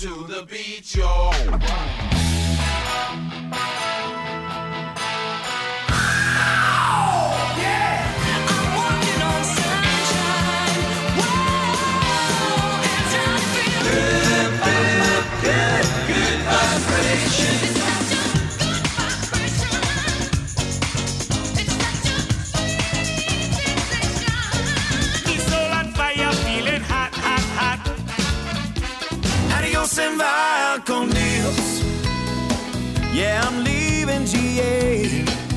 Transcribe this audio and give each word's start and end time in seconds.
to 0.00 0.26
the 0.26 0.46
beach, 0.50 0.96
yo. 0.96 1.30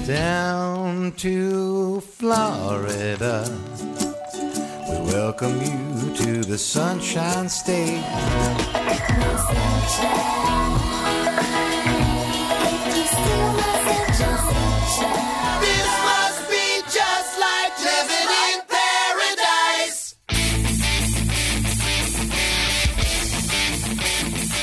Down 0.06 1.12
to 1.14 2.00
Florida. 2.02 3.44
We 4.88 4.98
welcome 5.12 5.60
you 5.60 6.14
to 6.16 6.44
the 6.44 6.58
Sunshine 6.60 7.50
State. 7.50 8.04
This 15.62 15.90
must 16.04 16.50
be 16.52 16.82
just 16.84 17.40
like 17.40 17.74
living 17.80 18.30
in 18.46 18.62
paradise. 18.70 20.16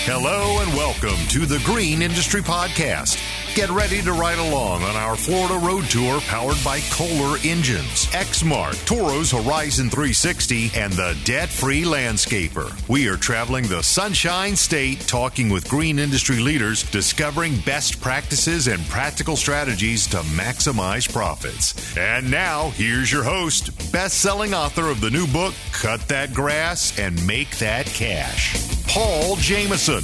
Hello 0.06 0.62
and 0.62 0.72
welcome 0.74 1.18
to 1.30 1.46
the 1.46 1.60
Green 1.64 2.00
Industry 2.00 2.42
Podcast. 2.42 3.31
Get 3.54 3.68
ready 3.68 4.00
to 4.00 4.14
ride 4.14 4.38
along 4.38 4.82
on 4.82 4.96
our 4.96 5.14
Florida 5.14 5.58
road 5.58 5.84
tour 5.84 6.22
powered 6.22 6.56
by 6.64 6.80
Kohler 6.90 7.36
Engines, 7.44 8.06
Exmark, 8.06 8.82
Toro's 8.86 9.30
Horizon 9.30 9.90
360, 9.90 10.70
and 10.74 10.90
the 10.94 11.14
debt 11.24 11.50
free 11.50 11.82
landscaper. 11.82 12.72
We 12.88 13.08
are 13.08 13.18
traveling 13.18 13.66
the 13.66 13.82
Sunshine 13.82 14.56
State 14.56 15.00
talking 15.00 15.50
with 15.50 15.68
green 15.68 15.98
industry 15.98 16.38
leaders, 16.38 16.82
discovering 16.90 17.58
best 17.66 18.00
practices 18.00 18.68
and 18.68 18.82
practical 18.88 19.36
strategies 19.36 20.06
to 20.06 20.20
maximize 20.34 21.12
profits. 21.12 21.94
And 21.94 22.30
now, 22.30 22.70
here's 22.70 23.12
your 23.12 23.22
host, 23.22 23.92
best 23.92 24.16
selling 24.22 24.54
author 24.54 24.88
of 24.88 25.02
the 25.02 25.10
new 25.10 25.26
book, 25.26 25.52
Cut 25.72 26.00
That 26.08 26.32
Grass 26.32 26.98
and 26.98 27.26
Make 27.26 27.58
That 27.58 27.84
Cash, 27.84 28.56
Paul 28.88 29.36
Jamison. 29.36 30.02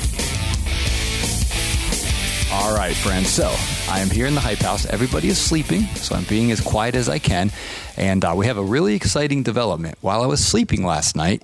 All 2.51 2.75
right, 2.75 2.97
friends. 2.97 3.29
So 3.29 3.55
I 3.91 4.01
am 4.01 4.09
here 4.09 4.27
in 4.27 4.35
the 4.35 4.41
Hype 4.41 4.61
House. 4.61 4.87
Everybody 4.87 5.29
is 5.29 5.39
sleeping, 5.39 5.83
so 5.97 6.15
I'm 6.15 6.25
being 6.25 6.51
as 6.51 6.63
quiet 6.63 6.95
as 6.95 7.07
I 7.07 7.19
can. 7.19 7.53
And 7.99 8.25
uh, 8.25 8.33
we 8.35 8.47
have 8.47 8.57
a 8.57 8.65
really 8.65 8.95
exciting 8.95 9.43
development. 9.43 9.99
While 10.01 10.23
I 10.23 10.27
was 10.27 10.45
sleeping 10.45 10.83
last 10.83 11.15
night, 11.15 11.43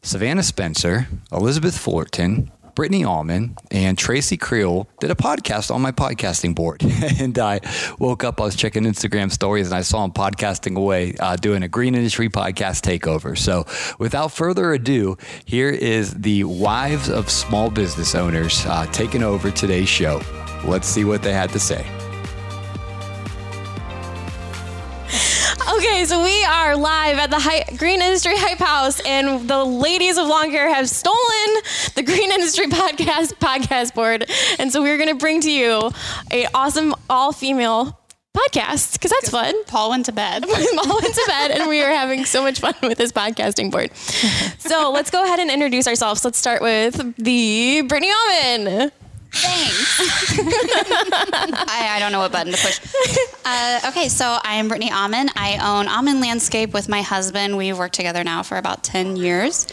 Savannah 0.00 0.42
Spencer, 0.42 1.06
Elizabeth 1.30 1.76
Fullerton, 1.76 2.50
Brittany 2.78 3.02
Allman, 3.02 3.56
and 3.72 3.98
Tracy 3.98 4.36
Creel 4.36 4.88
did 5.00 5.10
a 5.10 5.16
podcast 5.16 5.74
on 5.74 5.82
my 5.82 5.90
podcasting 5.90 6.54
board. 6.54 6.80
and 7.18 7.36
I 7.36 7.58
woke 7.98 8.22
up, 8.22 8.40
I 8.40 8.44
was 8.44 8.54
checking 8.54 8.84
Instagram 8.84 9.32
stories, 9.32 9.66
and 9.66 9.74
I 9.74 9.80
saw 9.80 10.02
them 10.02 10.12
podcasting 10.12 10.76
away, 10.76 11.16
uh, 11.18 11.34
doing 11.34 11.64
a 11.64 11.68
green 11.68 11.96
industry 11.96 12.28
podcast 12.28 12.82
takeover. 12.82 13.36
So 13.36 13.66
without 13.98 14.30
further 14.30 14.74
ado, 14.74 15.18
here 15.44 15.70
is 15.70 16.14
the 16.14 16.44
wives 16.44 17.10
of 17.10 17.28
small 17.30 17.68
business 17.68 18.14
owners 18.14 18.64
uh, 18.66 18.86
taking 18.92 19.24
over 19.24 19.50
today's 19.50 19.88
show. 19.88 20.20
Let's 20.64 20.86
see 20.86 21.04
what 21.04 21.24
they 21.24 21.32
had 21.32 21.50
to 21.50 21.58
say. 21.58 21.84
So 26.04 26.22
we 26.22 26.42
are 26.44 26.74
live 26.76 27.18
at 27.18 27.28
the 27.28 27.38
Hy- 27.38 27.64
Green 27.76 28.00
Industry 28.00 28.32
Hype 28.34 28.58
House, 28.58 28.98
and 29.00 29.46
the 29.48 29.62
ladies 29.62 30.16
of 30.16 30.26
long 30.26 30.50
hair 30.50 30.72
have 30.72 30.88
stolen 30.88 31.62
the 31.96 32.02
Green 32.02 32.30
Industry 32.32 32.66
Podcast 32.66 33.34
podcast 33.34 33.94
board, 33.94 34.30
and 34.58 34.72
so 34.72 34.80
we're 34.80 34.96
going 34.96 35.10
to 35.10 35.16
bring 35.16 35.42
to 35.42 35.50
you 35.50 35.90
a 36.32 36.46
awesome 36.54 36.94
all 37.10 37.32
female 37.32 37.98
podcast 38.34 38.94
because 38.94 39.10
that's 39.10 39.28
fun. 39.28 39.52
Paul 39.64 39.90
went 39.90 40.06
to 40.06 40.12
bed. 40.12 40.44
Paul 40.48 41.00
went 41.02 41.14
to 41.14 41.24
bed, 41.26 41.50
and 41.50 41.68
we 41.68 41.82
are 41.82 41.90
having 41.90 42.24
so 42.24 42.42
much 42.42 42.60
fun 42.60 42.74
with 42.82 42.96
this 42.96 43.12
podcasting 43.12 43.70
board. 43.70 43.94
So 44.60 44.90
let's 44.90 45.10
go 45.10 45.22
ahead 45.24 45.40
and 45.40 45.50
introduce 45.50 45.86
ourselves. 45.86 46.24
Let's 46.24 46.38
start 46.38 46.62
with 46.62 47.16
the 47.16 47.82
Brittany 47.82 48.12
Allman. 48.12 48.92
Thanks. 49.32 50.00
I, 51.68 51.96
I 51.96 51.98
don't 51.98 52.12
know 52.12 52.18
what 52.18 52.32
button 52.32 52.52
to 52.52 52.58
push. 52.58 52.80
Uh, 53.44 53.80
okay, 53.88 54.08
so 54.08 54.38
I'm 54.42 54.68
Brittany 54.68 54.92
Allman. 54.92 55.30
I 55.36 55.58
own 55.58 55.88
Allman 55.88 56.20
Landscape 56.20 56.72
with 56.72 56.88
my 56.88 57.02
husband. 57.02 57.56
We've 57.56 57.78
worked 57.78 57.94
together 57.94 58.24
now 58.24 58.42
for 58.42 58.56
about 58.56 58.82
10 58.84 59.16
years. 59.16 59.66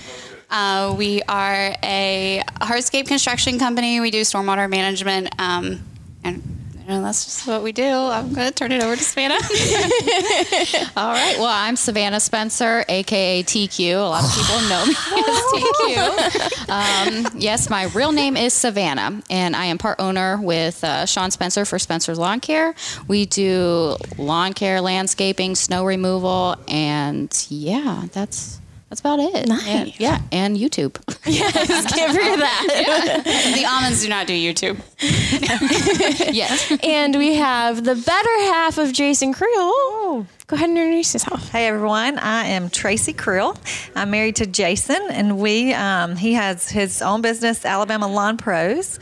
Uh, 0.49 0.93
we 0.97 1.21
are 1.23 1.75
a 1.83 2.43
hardscape 2.61 3.07
construction 3.07 3.59
company. 3.59 3.99
We 3.99 4.11
do 4.11 4.21
stormwater 4.21 4.69
management. 4.69 5.29
Um, 5.39 5.81
and 6.23 6.54
know, 6.87 7.01
that's 7.01 7.25
just 7.25 7.47
what 7.47 7.63
we 7.63 7.71
do. 7.71 7.83
I'm 7.83 8.33
going 8.33 8.47
to 8.47 8.53
turn 8.53 8.71
it 8.71 8.83
over 8.83 8.95
to 8.95 9.03
Savannah. 9.03 9.35
All 10.95 11.11
right. 11.11 11.35
Well, 11.37 11.47
I'm 11.47 11.75
Savannah 11.75 12.19
Spencer, 12.19 12.85
aka 12.87 13.43
TQ. 13.43 13.93
A 13.93 13.97
lot 13.97 14.23
of 14.23 14.31
people 14.33 14.61
know 14.69 14.85
me 14.85 14.93
as 15.23 16.55
TQ. 16.59 17.25
Um, 17.27 17.39
yes, 17.39 17.69
my 17.69 17.85
real 17.95 18.11
name 18.11 18.37
is 18.37 18.53
Savannah, 18.53 19.21
and 19.29 19.55
I 19.55 19.65
am 19.65 19.77
part 19.77 19.99
owner 19.99 20.39
with 20.39 20.83
uh, 20.83 21.05
Sean 21.05 21.31
Spencer 21.31 21.65
for 21.65 21.79
Spencer's 21.79 22.19
Lawn 22.19 22.39
Care. 22.39 22.75
We 23.07 23.25
do 23.25 23.97
lawn 24.17 24.53
care, 24.53 24.81
landscaping, 24.81 25.55
snow 25.55 25.85
removal, 25.85 26.55
and 26.67 27.33
yeah, 27.49 28.05
that's 28.13 28.59
that's 28.89 28.99
about 29.01 29.19
it. 29.19 29.47
Nice. 29.47 29.67
And- 29.67 29.99
yeah, 29.99 30.21
and 30.31 30.57
YouTube. 30.57 30.97
Yes, 31.27 31.91
can't 31.91 32.13
forget 32.13 32.37
that. 32.37 33.21
the 33.55 33.63
Allmans 33.63 34.03
do 34.03 34.09
not 34.09 34.27
do 34.27 34.33
YouTube. 34.33 34.79
yes. 36.33 36.71
and 36.83 37.15
we 37.17 37.33
have 37.33 37.83
the 37.83 37.95
better 37.95 38.29
half 38.53 38.77
of 38.77 38.93
Jason 38.93 39.33
Creel. 39.33 40.27
Go 40.47 40.55
ahead 40.55 40.69
and 40.69 40.77
introduce 40.77 41.13
yourself. 41.15 41.49
Hey 41.49 41.65
everyone, 41.65 42.19
I 42.19 42.45
am 42.45 42.69
Tracy 42.69 43.11
Creel. 43.13 43.57
I'm 43.95 44.11
married 44.11 44.35
to 44.35 44.45
Jason, 44.45 45.01
and 45.09 45.39
we 45.39 45.73
um, 45.73 46.15
he 46.15 46.33
has 46.33 46.69
his 46.69 47.01
own 47.01 47.23
business, 47.23 47.65
Alabama 47.65 48.07
Lawn 48.07 48.37
Pros, 48.37 48.99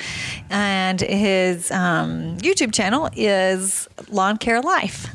and 0.49 1.01
his 1.01 1.69
um, 1.71 2.37
YouTube 2.37 2.73
channel 2.73 3.09
is 3.17 3.89
Lawn 4.09 4.37
Care 4.37 4.61
Life. 4.61 5.07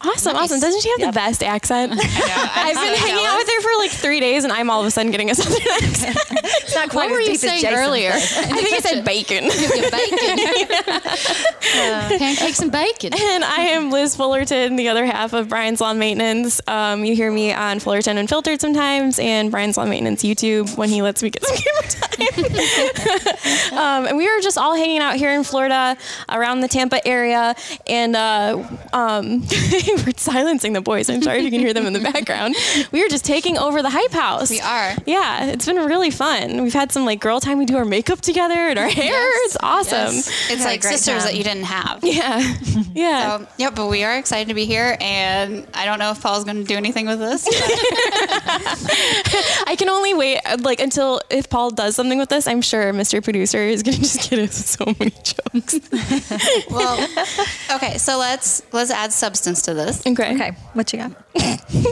Awesome, 0.00 0.36
awesome. 0.36 0.60
Doesn't 0.60 0.82
she 0.82 0.90
have 0.90 1.00
the 1.14 1.18
best 1.18 1.42
accent? 1.42 1.92
I'm 1.92 1.98
I've 1.98 2.76
so 2.76 2.82
been 2.82 2.94
hanging 2.98 3.24
out 3.26 3.38
with 3.38 3.45
her 3.56 3.62
for 3.62 3.78
like 3.78 3.90
three 3.90 4.20
days, 4.20 4.44
and 4.44 4.52
I'm 4.52 4.70
all 4.70 4.80
of 4.80 4.86
a 4.86 4.90
sudden 4.90 5.10
getting 5.10 5.30
a 5.30 5.34
southern 5.34 5.66
accent. 5.82 6.16
It's 6.30 6.74
not 6.74 6.90
quite 6.90 7.10
What 7.10 7.14
were 7.14 7.20
you 7.20 7.32
deep 7.32 7.40
saying 7.40 7.62
Jason's, 7.62 7.78
earlier? 7.78 8.10
I 8.12 8.20
think 8.20 8.72
I 8.72 8.80
said 8.80 9.04
bacon. 9.04 9.44
Your 9.44 9.90
bacon. 9.90 10.68
Pancakes 12.18 12.60
and 12.60 12.72
bacon. 12.72 13.12
And 13.14 13.44
I 13.44 13.60
am 13.62 13.90
Liz 13.90 14.16
Fullerton, 14.16 14.76
the 14.76 14.88
other 14.88 15.06
half 15.06 15.32
of 15.32 15.48
Brian's 15.48 15.80
Lawn 15.80 15.98
Maintenance. 15.98 16.60
Um, 16.66 17.04
you 17.04 17.14
hear 17.14 17.30
me 17.30 17.52
on 17.52 17.78
Fullerton 17.78 18.18
Unfiltered 18.18 18.60
sometimes, 18.60 19.18
and 19.18 19.50
Brian's 19.50 19.76
Lawn 19.76 19.90
Maintenance 19.90 20.22
YouTube 20.22 20.76
when 20.76 20.88
he 20.88 21.02
lets 21.02 21.22
me 21.22 21.30
get 21.30 21.44
some 21.44 21.56
camera 21.64 21.82
time. 21.88 22.06
um, 23.78 24.06
and 24.06 24.16
we 24.16 24.28
were 24.32 24.40
just 24.40 24.58
all 24.58 24.74
hanging 24.74 25.00
out 25.00 25.16
here 25.16 25.32
in 25.32 25.44
Florida, 25.44 25.96
around 26.28 26.60
the 26.60 26.68
Tampa 26.68 27.06
area, 27.06 27.54
and 27.86 28.16
uh, 28.16 28.62
um, 28.92 29.42
we're 30.06 30.12
silencing 30.16 30.72
the 30.72 30.80
boys. 30.80 31.08
I'm 31.08 31.22
sorry 31.22 31.38
if 31.38 31.44
you 31.44 31.50
can 31.50 31.60
hear 31.60 31.74
them 31.74 31.86
in 31.86 31.92
the 31.92 32.00
background. 32.00 32.56
We 32.92 33.02
were 33.02 33.08
just 33.08 33.24
taking 33.24 33.45
over 33.54 33.82
the 33.82 33.90
Hype 33.90 34.10
House. 34.12 34.50
We 34.50 34.60
are. 34.60 34.94
Yeah, 35.06 35.46
it's 35.46 35.66
been 35.66 35.76
really 35.76 36.10
fun. 36.10 36.62
We've 36.62 36.72
had 36.74 36.90
some 36.90 37.04
like 37.04 37.20
girl 37.20 37.38
time. 37.38 37.58
We 37.58 37.64
do 37.64 37.76
our 37.76 37.84
makeup 37.84 38.20
together 38.20 38.54
and 38.54 38.78
our 38.78 38.88
hair. 38.88 39.44
It's 39.44 39.56
awesome. 39.62 40.14
It's 40.16 40.64
like 40.64 40.82
sisters 40.82 41.22
time. 41.22 41.24
that 41.24 41.36
you 41.36 41.44
didn't 41.44 41.64
have. 41.64 42.00
Yeah, 42.02 42.54
yeah. 42.94 43.34
Um, 43.34 43.46
yeah, 43.58 43.70
but 43.70 43.86
we 43.86 44.02
are 44.04 44.18
excited 44.18 44.48
to 44.48 44.54
be 44.54 44.64
here, 44.64 44.96
and 45.00 45.66
I 45.74 45.84
don't 45.84 45.98
know 45.98 46.10
if 46.10 46.20
Paul's 46.20 46.44
going 46.44 46.56
to 46.56 46.64
do 46.64 46.76
anything 46.76 47.06
with 47.06 47.20
this. 47.20 47.46
I 49.66 49.76
can 49.78 49.88
only 49.88 50.14
wait 50.14 50.40
like 50.60 50.80
until 50.80 51.20
if 51.30 51.48
Paul 51.48 51.70
does 51.70 51.94
something 51.94 52.18
with 52.18 52.28
this. 52.28 52.48
I'm 52.48 52.62
sure 52.62 52.92
Mr. 52.92 53.22
Producer 53.22 53.58
is 53.58 53.82
gonna 53.82 53.96
just 53.98 54.28
get 54.30 54.40
us 54.40 54.54
so 54.54 54.84
many 54.98 55.12
jokes. 55.22 55.78
well, 56.70 57.08
okay, 57.76 57.98
so 57.98 58.18
let's 58.18 58.62
let's 58.72 58.90
add 58.90 59.12
substance 59.12 59.62
to 59.62 59.74
this. 59.74 60.06
Okay. 60.06 60.34
Okay, 60.34 60.50
what 60.72 60.92
you 60.92 60.98
got? 60.98 61.12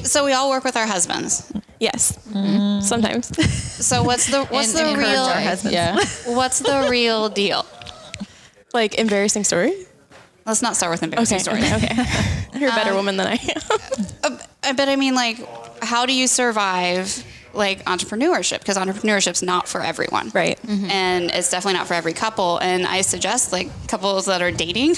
So 0.06 0.24
we 0.24 0.32
all 0.32 0.48
work 0.50 0.64
with 0.64 0.76
our 0.76 0.86
husbands. 0.86 1.43
Yes. 1.84 2.18
Mm. 2.32 2.82
Sometimes. 2.82 3.30
So 3.84 4.02
what's 4.02 4.26
the 4.30 4.44
what's 4.46 4.74
And- 4.74 4.78
the 4.78 4.92
and 4.92 4.98
real 4.98 5.24
our. 5.24 5.70
Yeah. 5.70 5.96
what's 6.38 6.58
the 6.60 6.88
real 6.90 7.28
deal? 7.28 7.66
like 8.72 8.94
embarrassing 8.98 9.44
story. 9.44 9.72
Let's 10.46 10.62
not 10.62 10.74
start 10.76 10.90
with 10.92 11.02
embarrassing 11.02 11.36
Okay. 11.36 11.42
stories. 11.44 11.72
Okay. 11.72 11.92
okay. 11.92 12.48
You're 12.58 12.70
a 12.70 12.74
better 12.80 12.90
um, 12.90 12.96
woman 12.96 13.16
than 13.18 13.26
I 13.26 13.38
am. 13.54 13.62
Uh, 14.24 14.38
uh, 14.64 14.72
But 14.72 14.88
I 14.88 14.96
mean, 14.96 15.14
like, 15.14 15.38
how 15.82 16.06
do 16.06 16.12
you 16.12 16.26
survive 16.26 17.24
like 17.54 17.84
entrepreneurship 17.84 18.58
because 18.58 18.76
entrepreneurship's 18.76 19.42
not 19.42 19.68
for 19.68 19.80
everyone. 19.82 20.30
Right. 20.34 20.60
Mm-hmm. 20.62 20.90
And 20.90 21.30
it's 21.30 21.50
definitely 21.50 21.78
not 21.78 21.86
for 21.86 21.94
every 21.94 22.12
couple. 22.12 22.58
And 22.58 22.86
I 22.86 23.02
suggest 23.02 23.52
like 23.52 23.68
couples 23.88 24.26
that 24.26 24.42
are 24.42 24.50
dating, 24.50 24.90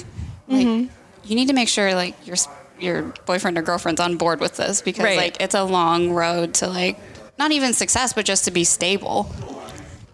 like 0.49 0.67
mm-hmm. 0.67 0.93
you 1.25 1.35
need 1.37 1.49
to 1.49 1.55
make 1.55 1.69
sure 1.69 1.95
like 1.95 2.15
your 2.27 2.35
s- 2.35 2.49
your 2.79 3.03
boyfriend 3.25 3.57
or 3.59 3.63
girlfriend's 3.63 4.01
on 4.01 4.17
board 4.17 4.41
with 4.41 4.57
this 4.57 4.83
because 4.83 5.05
Right. 5.05 5.17
like 5.19 5.41
it's 5.41 5.55
a 5.55 5.65
long 5.65 6.11
road 6.13 6.55
to 6.55 6.69
like 6.69 6.99
not 7.39 7.53
even 7.53 7.73
success 7.73 8.13
but 8.13 8.25
just 8.25 8.45
to 8.45 8.51
be 8.51 8.65
stable. 8.65 9.31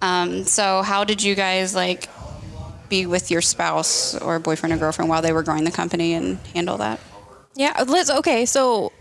Um, 0.01 0.45
so 0.45 0.83
how 0.83 1.05
did 1.05 1.23
you 1.23 1.35
guys 1.35 1.75
like 1.75 2.09
be 2.89 3.07
with 3.07 3.31
your 3.31 3.41
spouse 3.41 4.15
or 4.21 4.39
boyfriend 4.39 4.73
or 4.75 4.77
girlfriend 4.79 5.09
while 5.09 5.23
they 5.23 5.33
were 5.33 5.43
growing 5.43 5.65
the 5.65 5.71
company 5.71 6.15
and 6.15 6.39
handle 6.55 6.77
that? 6.79 7.01
Yeah, 7.55 7.85
let's. 7.87 8.11
Okay, 8.11 8.47
so 8.47 8.93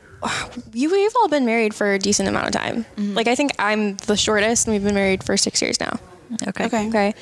you 0.73 0.91
we've 0.91 1.15
all 1.17 1.27
been 1.29 1.45
married 1.45 1.73
for 1.73 1.93
a 1.93 1.99
decent 1.99 2.29
amount 2.29 2.47
of 2.47 2.51
time. 2.53 2.85
Like 2.97 3.27
I 3.27 3.35
think 3.35 3.51
I'm 3.57 3.97
the 3.97 4.15
shortest, 4.17 4.67
and 4.67 4.73
we've 4.75 4.83
been 4.83 4.93
married 4.95 5.23
for 5.23 5.35
six 5.37 5.61
years 5.61 5.79
now. 5.79 5.99
Okay. 6.47 6.65
Okay. 6.65 6.87
Okay. 6.89 7.13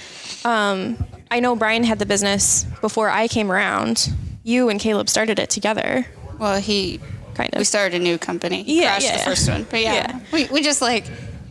Um, 0.46 0.98
I 1.32 1.40
know 1.40 1.56
Brian 1.56 1.84
had 1.84 2.00
the 2.00 2.06
business 2.06 2.66
before 2.82 3.10
I 3.10 3.28
came 3.28 3.52
around. 3.52 4.10
You 4.44 4.70
and 4.70 4.80
Caleb 4.80 5.08
started 5.10 5.38
it 5.40 5.50
together, 5.50 6.06
Well, 6.40 6.60
he 6.60 7.00
kind 7.36 7.54
of. 7.54 7.60
we 7.60 7.64
started 7.66 8.00
a 8.00 8.04
new 8.04 8.18
company. 8.18 8.64
Yeah, 8.66 8.88
crashed 8.92 9.06
yeah, 9.06 9.12
the 9.14 9.18
yeah. 9.20 9.26
first 9.26 9.50
one, 9.50 9.64
but 9.70 9.82
yeah, 9.82 9.94
Yeah. 9.94 10.20
we 10.32 10.46
we 10.46 10.62
just 10.62 10.82
like 10.82 11.06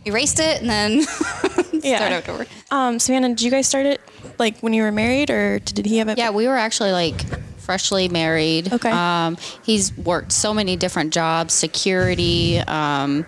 erased 0.05 0.39
it 0.39 0.61
and 0.61 0.69
then 0.69 0.99
Yeah. 1.83 1.97
started 1.97 2.29
over. 2.29 2.45
Um, 2.71 2.99
Savannah, 2.99 3.29
did 3.29 3.41
you 3.41 3.51
guys 3.51 3.67
start 3.67 3.85
it 3.85 4.01
like 4.37 4.59
when 4.61 4.73
you 4.73 4.83
were 4.83 4.91
married, 4.91 5.29
or 5.29 5.59
did 5.59 5.85
he 5.85 5.97
have 5.99 6.09
it? 6.09 6.17
Yeah, 6.17 6.31
we 6.31 6.47
were 6.47 6.57
actually 6.57 6.91
like 6.91 7.21
freshly 7.59 8.09
married. 8.09 8.73
Okay. 8.73 8.89
Um, 8.89 9.37
he's 9.63 9.95
worked 9.97 10.31
so 10.31 10.53
many 10.53 10.75
different 10.75 11.13
jobs, 11.13 11.53
security. 11.53 12.57
Um, 12.59 13.25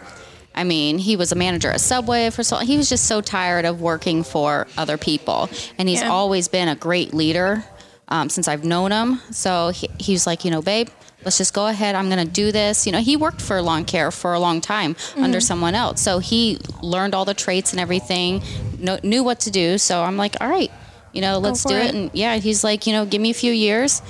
I 0.54 0.64
mean, 0.66 0.98
he 0.98 1.16
was 1.16 1.32
a 1.32 1.36
manager 1.36 1.70
at 1.72 1.80
Subway 1.80 2.30
for 2.30 2.44
so. 2.44 2.58
He 2.58 2.76
was 2.78 2.90
just 2.90 3.06
so 3.06 3.22
tired 3.22 3.66
of 3.66 3.80
working 3.82 4.24
for 4.24 4.68
other 4.78 4.98
people, 4.98 5.50
and 5.78 5.88
he's 5.88 6.02
Yeah. 6.02 6.10
always 6.10 6.48
been 6.50 6.68
a 6.68 6.76
great 6.76 7.14
leader 7.14 7.64
um, 8.10 8.30
since 8.30 8.48
I've 8.50 8.66
known 8.66 8.92
him. 8.92 9.22
So 9.32 9.70
he, 9.70 9.90
he's 10.00 10.28
like, 10.28 10.44
you 10.44 10.52
know, 10.52 10.62
babe. 10.62 10.90
Let's 11.24 11.38
just 11.38 11.54
go 11.54 11.68
ahead. 11.68 11.94
I'm 11.96 12.10
going 12.10 12.26
to 12.26 12.32
do 12.32 12.52
this. 12.52 12.86
You 12.86 12.92
know, 12.92 13.00
he 13.00 13.16
worked 13.16 13.42
for 13.42 13.62
lawn 13.62 13.86
care 13.86 14.10
for 14.12 14.34
a 14.34 14.40
long 14.40 14.60
time 14.62 14.96
Mm-hmm. 14.96 15.24
under 15.24 15.40
someone 15.40 15.76
else. 15.76 16.02
So 16.02 16.20
he 16.20 16.58
learned 16.82 17.14
all 17.14 17.26
the 17.26 17.34
traits 17.34 17.72
and 17.74 17.80
everything, 17.80 18.42
kno- 18.80 19.00
knew 19.04 19.24
what 19.24 19.42
to 19.42 19.52
do. 19.52 19.78
So 19.78 20.02
I'm 20.04 20.18
like, 20.18 20.36
all 20.42 20.50
right, 20.50 20.72
you 21.14 21.22
know, 21.22 21.38
let's 21.40 21.64
do 21.64 21.76
it. 21.76 21.86
it. 21.88 21.96
And 21.96 22.12
yeah, 22.14 22.38
he's 22.38 22.64
like, 22.64 22.88
you 22.88 22.94
know, 22.94 23.06
give 23.06 23.22
me 23.22 23.30
a 23.30 23.36
few 23.36 23.52
years. 23.54 24.02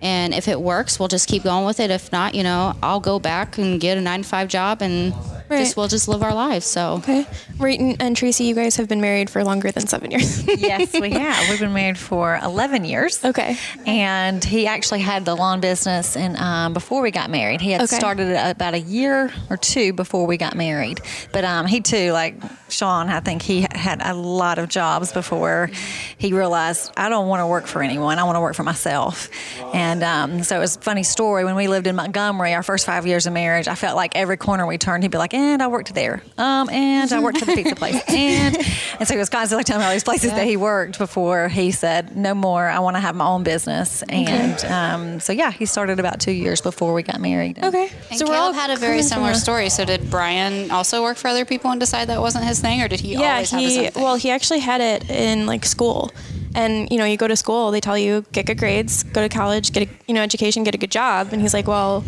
And 0.00 0.34
if 0.34 0.48
it 0.48 0.60
works, 0.60 0.98
we'll 0.98 1.08
just 1.08 1.28
keep 1.28 1.44
going 1.44 1.64
with 1.66 1.80
it. 1.80 1.90
If 1.90 2.12
not, 2.12 2.34
you 2.34 2.42
know, 2.42 2.74
I'll 2.82 3.00
go 3.00 3.18
back 3.18 3.56
and 3.58 3.80
get 3.80 3.96
a 3.96 4.00
nine 4.00 4.22
to 4.22 4.28
five 4.28 4.48
job 4.48 4.82
and 4.82 5.14
Right. 5.54 5.60
just 5.64 5.76
we'll 5.76 5.88
just 5.88 6.08
live 6.08 6.22
our 6.22 6.34
lives. 6.34 6.66
So 6.66 6.94
Okay. 7.04 7.26
Right, 7.58 7.78
and, 7.78 8.00
and 8.00 8.16
Tracy, 8.16 8.44
you 8.44 8.54
guys 8.54 8.76
have 8.76 8.88
been 8.88 9.00
married 9.00 9.30
for 9.30 9.42
longer 9.44 9.70
than 9.70 9.86
seven 9.86 10.10
years. 10.10 10.44
yes, 10.60 10.92
we 10.98 11.10
have. 11.10 11.48
We've 11.48 11.60
been 11.60 11.72
married 11.72 11.98
for 11.98 12.38
11 12.42 12.84
years. 12.84 13.24
Okay. 13.24 13.56
And 13.86 14.42
he 14.44 14.66
actually 14.66 15.00
had 15.00 15.24
the 15.24 15.34
lawn 15.34 15.60
business 15.60 16.16
and 16.16 16.36
um, 16.36 16.72
before 16.72 17.00
we 17.02 17.10
got 17.10 17.30
married. 17.30 17.60
He 17.60 17.70
had 17.70 17.82
Okay. 17.82 17.96
started 17.96 18.28
it 18.28 18.50
about 18.50 18.74
a 18.74 18.80
year 18.80 19.32
or 19.50 19.56
two 19.56 19.92
before 19.92 20.26
we 20.26 20.36
got 20.36 20.56
married. 20.56 21.00
But 21.32 21.44
um, 21.44 21.66
he 21.66 21.80
too, 21.80 22.12
like 22.12 22.34
Sean, 22.68 23.08
I 23.08 23.20
think 23.20 23.42
he 23.42 23.66
had 23.70 24.00
a 24.02 24.14
lot 24.14 24.58
of 24.58 24.68
jobs 24.68 25.12
before 25.12 25.70
he 26.18 26.32
realized 26.32 26.92
I 26.96 27.08
don't 27.08 27.28
want 27.28 27.40
to 27.40 27.46
work 27.46 27.66
for 27.66 27.82
anyone. 27.82 28.18
I 28.18 28.24
want 28.24 28.36
to 28.36 28.40
work 28.40 28.54
for 28.56 28.64
myself. 28.64 29.28
And 29.74 30.02
um, 30.02 30.42
so 30.42 30.56
it 30.56 30.60
was 30.60 30.76
a 30.76 30.80
funny 30.80 31.02
story. 31.04 31.44
When 31.44 31.54
we 31.54 31.68
lived 31.68 31.86
in 31.86 31.94
Montgomery, 31.96 32.54
our 32.54 32.62
first 32.62 32.86
five 32.86 33.06
years 33.06 33.26
of 33.26 33.32
marriage, 33.32 33.68
I 33.68 33.74
felt 33.74 33.96
like 33.96 34.16
every 34.16 34.36
corner 34.36 34.66
we 34.66 34.78
turned, 34.78 35.04
he'd 35.04 35.12
be 35.12 35.18
like, 35.18 35.34
and 35.52 35.62
I 35.62 35.66
worked 35.66 35.94
there. 35.94 36.22
Um, 36.38 36.68
and 36.70 37.12
I 37.12 37.20
worked 37.20 37.38
for 37.38 37.44
the 37.44 37.54
pizza 37.54 37.74
place. 37.76 38.02
And, 38.14 38.56
and 38.98 39.08
so 39.08 39.14
he 39.14 39.18
was 39.18 39.28
constantly 39.28 39.64
telling 39.64 39.80
me 39.80 39.86
all 39.86 39.92
these 39.92 40.04
places 40.04 40.30
that 40.30 40.46
he 40.46 40.56
worked 40.56 40.98
before 40.98 41.48
he 41.48 41.70
said, 41.72 42.16
no 42.16 42.34
more. 42.34 42.68
I 42.68 42.78
want 42.78 42.96
to 42.96 43.00
have 43.00 43.16
my 43.16 43.26
own 43.26 43.42
business. 43.42 44.02
And 44.04 44.64
um, 44.66 45.20
so, 45.20 45.32
yeah, 45.32 45.50
he 45.50 45.66
started 45.66 45.98
about 45.98 46.20
two 46.20 46.32
years 46.32 46.60
before 46.60 46.94
we 46.94 47.02
got 47.02 47.20
married. 47.20 47.58
Okay. 47.62 47.90
And 48.10 48.18
so 48.18 48.26
Caleb 48.26 48.28
we're 48.28 48.36
all 48.36 48.52
had 48.52 48.70
a 48.70 48.76
very 48.76 49.02
similar 49.02 49.34
story. 49.34 49.68
So 49.68 49.84
did 49.84 50.10
Brian 50.10 50.70
also 50.70 51.02
work 51.02 51.16
for 51.16 51.28
other 51.28 51.44
people 51.44 51.70
and 51.70 51.80
decide 51.80 52.08
that 52.08 52.20
wasn't 52.20 52.44
his 52.44 52.60
thing, 52.60 52.82
or 52.82 52.88
did 52.88 53.00
he 53.00 53.14
yeah 53.14 53.34
always 53.34 53.50
have 53.50 53.60
his 53.60 53.74
he 53.74 53.86
own 53.86 53.92
thing? 53.92 54.02
well 54.02 54.16
he 54.16 54.30
actually 54.30 54.60
had 54.60 54.80
it 54.80 55.10
in 55.10 55.46
like 55.46 55.64
school 55.64 56.10
and 56.54 56.88
you 56.90 56.98
know 56.98 57.04
you 57.04 57.16
go 57.16 57.28
to 57.28 57.36
school 57.36 57.70
they 57.70 57.80
tell 57.80 57.98
you 57.98 58.24
get 58.32 58.46
good 58.46 58.58
grades 58.58 59.02
go 59.02 59.20
to 59.20 59.28
college 59.28 59.72
get 59.72 59.88
a 59.88 59.92
you 60.06 60.14
know 60.14 60.22
education 60.22 60.62
get 60.64 60.74
a 60.74 60.78
good 60.78 60.90
job 60.90 61.28
and 61.32 61.42
he's 61.42 61.54
like 61.54 61.66
well 61.66 62.04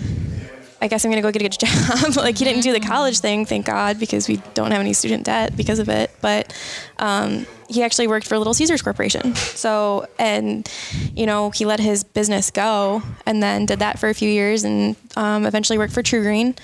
I 0.81 0.89
guess 0.89 1.05
I'm 1.05 1.11
gonna 1.11 1.23
go 1.23 1.31
get 1.31 1.43
a 1.43 1.49
good 1.49 1.59
job. 1.59 2.17
like 2.17 2.39
he 2.39 2.45
didn't 2.45 2.63
do 2.63 2.73
the 2.73 2.81
college 2.81 3.21
thing, 3.21 3.47
thank 3.47 3.67
God, 3.67 3.99
because 3.99 4.29
we 4.29 4.37
don't 4.55 4.71
have 4.71 4.81
any 4.81 4.93
student 4.93 5.25
debt 5.25 5.57
because 5.57 5.79
of 5.79 5.89
it. 5.89 6.11
But 6.21 6.55
um, 6.99 7.47
he 7.69 7.83
actually 7.83 8.09
worked 8.09 8.27
for 8.27 8.39
Little 8.39 8.55
Caesars 8.55 8.83
Corporation. 8.83 9.35
So 9.35 10.07
and 10.19 10.69
you 11.15 11.27
know 11.27 11.51
he 11.51 11.65
let 11.65 11.81
his 11.81 12.05
business 12.05 12.51
go 12.51 13.03
and 13.25 13.43
then 13.43 13.67
did 13.67 13.79
that 13.81 13.99
for 13.99 14.09
a 14.09 14.15
few 14.15 14.31
years 14.31 14.65
and 14.65 14.97
um, 15.17 15.47
eventually 15.47 15.79
worked 15.79 15.93
for 15.93 16.03
TruGreen 16.03 16.57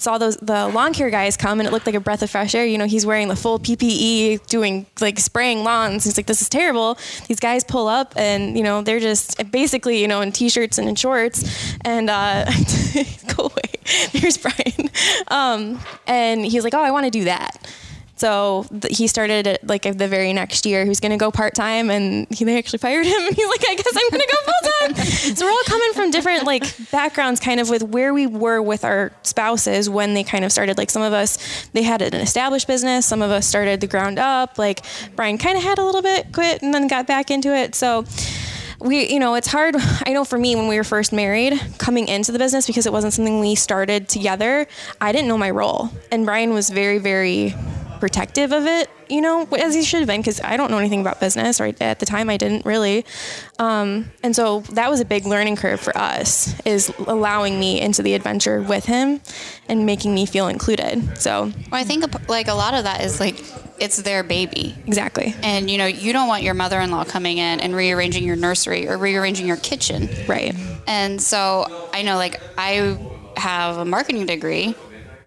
saw 0.00 0.18
those 0.18 0.36
the 0.38 0.68
lawn 0.68 0.92
care 0.92 1.10
guys 1.10 1.36
come 1.36 1.60
and 1.60 1.66
it 1.66 1.72
looked 1.72 1.86
like 1.86 1.94
a 1.94 2.00
breath 2.00 2.22
of 2.22 2.30
fresh 2.30 2.54
air. 2.54 2.64
You 2.64 2.78
know, 2.78 2.86
he's 2.86 3.04
wearing 3.04 3.28
the 3.28 3.36
full 3.36 3.58
PPE, 3.58 4.46
doing 4.46 4.86
like 5.00 5.18
spraying 5.18 5.62
lawns. 5.64 6.04
He's 6.04 6.16
like, 6.16 6.26
this 6.26 6.42
is 6.42 6.48
terrible. 6.48 6.98
These 7.28 7.40
guys 7.40 7.64
pull 7.64 7.88
up 7.88 8.14
and 8.16 8.56
you 8.56 8.64
know 8.64 8.82
they're 8.82 9.00
just 9.00 9.50
basically 9.50 10.00
you 10.00 10.08
know 10.08 10.20
in 10.20 10.32
t-shirts 10.32 10.78
and 10.78 10.88
in 10.88 10.94
shorts. 10.94 11.74
And 11.82 12.10
uh, 12.10 12.50
go 13.36 13.44
away. 13.44 13.80
Here's 13.84 14.38
Brian. 14.38 14.90
Um, 15.28 15.80
and 16.06 16.44
he's 16.44 16.64
like, 16.64 16.74
oh, 16.74 16.82
I 16.82 16.90
want 16.90 17.04
to 17.04 17.10
do 17.10 17.24
that. 17.24 17.56
So 18.20 18.66
th- 18.68 18.98
he 18.98 19.06
started 19.06 19.46
it 19.46 19.66
like 19.66 19.84
the 19.96 20.06
very 20.06 20.34
next 20.34 20.66
year. 20.66 20.82
He 20.82 20.90
was 20.90 21.00
going 21.00 21.12
to 21.12 21.16
go 21.16 21.30
part 21.30 21.54
time, 21.54 21.88
and 21.88 22.26
he, 22.30 22.44
they 22.44 22.58
actually 22.58 22.80
fired 22.80 23.06
him. 23.06 23.18
And 23.30 23.34
he's 23.34 23.48
like, 23.48 23.64
"I 23.66 23.74
guess 23.74 23.96
I'm 23.96 24.10
going 24.10 24.20
to 24.20 24.28
go 24.28 24.52
full 24.52 24.94
time." 24.94 25.06
so 25.36 25.46
we're 25.46 25.50
all 25.50 25.64
coming 25.64 25.92
from 25.94 26.10
different 26.10 26.44
like 26.44 26.90
backgrounds, 26.90 27.40
kind 27.40 27.60
of 27.60 27.70
with 27.70 27.82
where 27.82 28.12
we 28.12 28.26
were 28.26 28.60
with 28.60 28.84
our 28.84 29.10
spouses 29.22 29.88
when 29.88 30.12
they 30.12 30.22
kind 30.22 30.44
of 30.44 30.52
started. 30.52 30.76
Like 30.76 30.90
some 30.90 31.00
of 31.00 31.14
us, 31.14 31.38
they 31.72 31.82
had 31.82 32.02
an 32.02 32.14
established 32.14 32.66
business. 32.66 33.06
Some 33.06 33.22
of 33.22 33.30
us 33.30 33.46
started 33.46 33.80
the 33.80 33.86
ground 33.86 34.18
up. 34.18 34.58
Like 34.58 34.84
Brian 35.16 35.38
kind 35.38 35.56
of 35.56 35.64
had 35.64 35.78
a 35.78 35.84
little 35.84 36.02
bit, 36.02 36.30
quit, 36.32 36.60
and 36.60 36.74
then 36.74 36.88
got 36.88 37.06
back 37.06 37.30
into 37.30 37.56
it. 37.56 37.74
So 37.74 38.04
we 38.80 39.10
you 39.12 39.18
know 39.18 39.34
it's 39.34 39.48
hard 39.48 39.74
i 40.06 40.12
know 40.14 40.24
for 40.24 40.38
me 40.38 40.56
when 40.56 40.66
we 40.66 40.78
were 40.78 40.84
first 40.84 41.12
married 41.12 41.60
coming 41.76 42.08
into 42.08 42.32
the 42.32 42.38
business 42.38 42.66
because 42.66 42.86
it 42.86 42.92
wasn't 42.92 43.12
something 43.12 43.38
we 43.38 43.54
started 43.54 44.08
together 44.08 44.66
i 45.02 45.12
didn't 45.12 45.28
know 45.28 45.36
my 45.36 45.50
role 45.50 45.90
and 46.10 46.24
brian 46.24 46.54
was 46.54 46.70
very 46.70 46.96
very 46.96 47.54
protective 48.00 48.52
of 48.52 48.66
it 48.66 48.90
you 49.08 49.20
know 49.20 49.46
as 49.58 49.74
he 49.74 49.82
should 49.82 50.00
have 50.00 50.06
been 50.08 50.20
because 50.20 50.40
i 50.42 50.56
don't 50.56 50.70
know 50.70 50.78
anything 50.78 51.00
about 51.00 51.20
business 51.20 51.60
right 51.60 51.80
at 51.80 51.98
the 51.98 52.06
time 52.06 52.30
i 52.30 52.36
didn't 52.36 52.64
really 52.64 53.04
um, 53.58 54.10
and 54.22 54.34
so 54.34 54.60
that 54.72 54.90
was 54.90 55.00
a 55.00 55.04
big 55.04 55.26
learning 55.26 55.56
curve 55.56 55.78
for 55.78 55.96
us 55.96 56.58
is 56.64 56.92
allowing 57.06 57.60
me 57.60 57.80
into 57.80 58.02
the 58.02 58.14
adventure 58.14 58.62
with 58.62 58.86
him 58.86 59.20
and 59.68 59.84
making 59.84 60.14
me 60.14 60.24
feel 60.26 60.48
included 60.48 61.16
so 61.18 61.44
well, 61.70 61.80
I 61.80 61.84
think 61.84 62.28
like 62.28 62.48
a 62.48 62.54
lot 62.54 62.74
of 62.74 62.84
that 62.84 63.02
is 63.02 63.20
like 63.20 63.42
it's 63.78 63.96
their 64.02 64.22
baby. 64.22 64.74
exactly 64.86 65.34
And 65.42 65.70
you 65.70 65.78
know, 65.78 65.86
you 65.86 66.12
don't 66.12 66.28
want 66.28 66.42
your 66.42 66.54
mother-in-law 66.54 67.04
coming 67.04 67.38
in 67.38 67.60
and 67.60 67.74
rearranging 67.74 68.24
your 68.24 68.36
nursery 68.36 68.86
or 68.88 68.98
rearranging 68.98 69.46
your 69.46 69.56
kitchen. 69.56 70.08
right 70.26 70.54
And 70.86 71.20
so 71.20 71.88
I 71.92 72.02
know 72.02 72.16
like 72.16 72.40
I 72.58 72.98
have 73.36 73.78
a 73.78 73.84
marketing 73.84 74.26
degree 74.26 74.74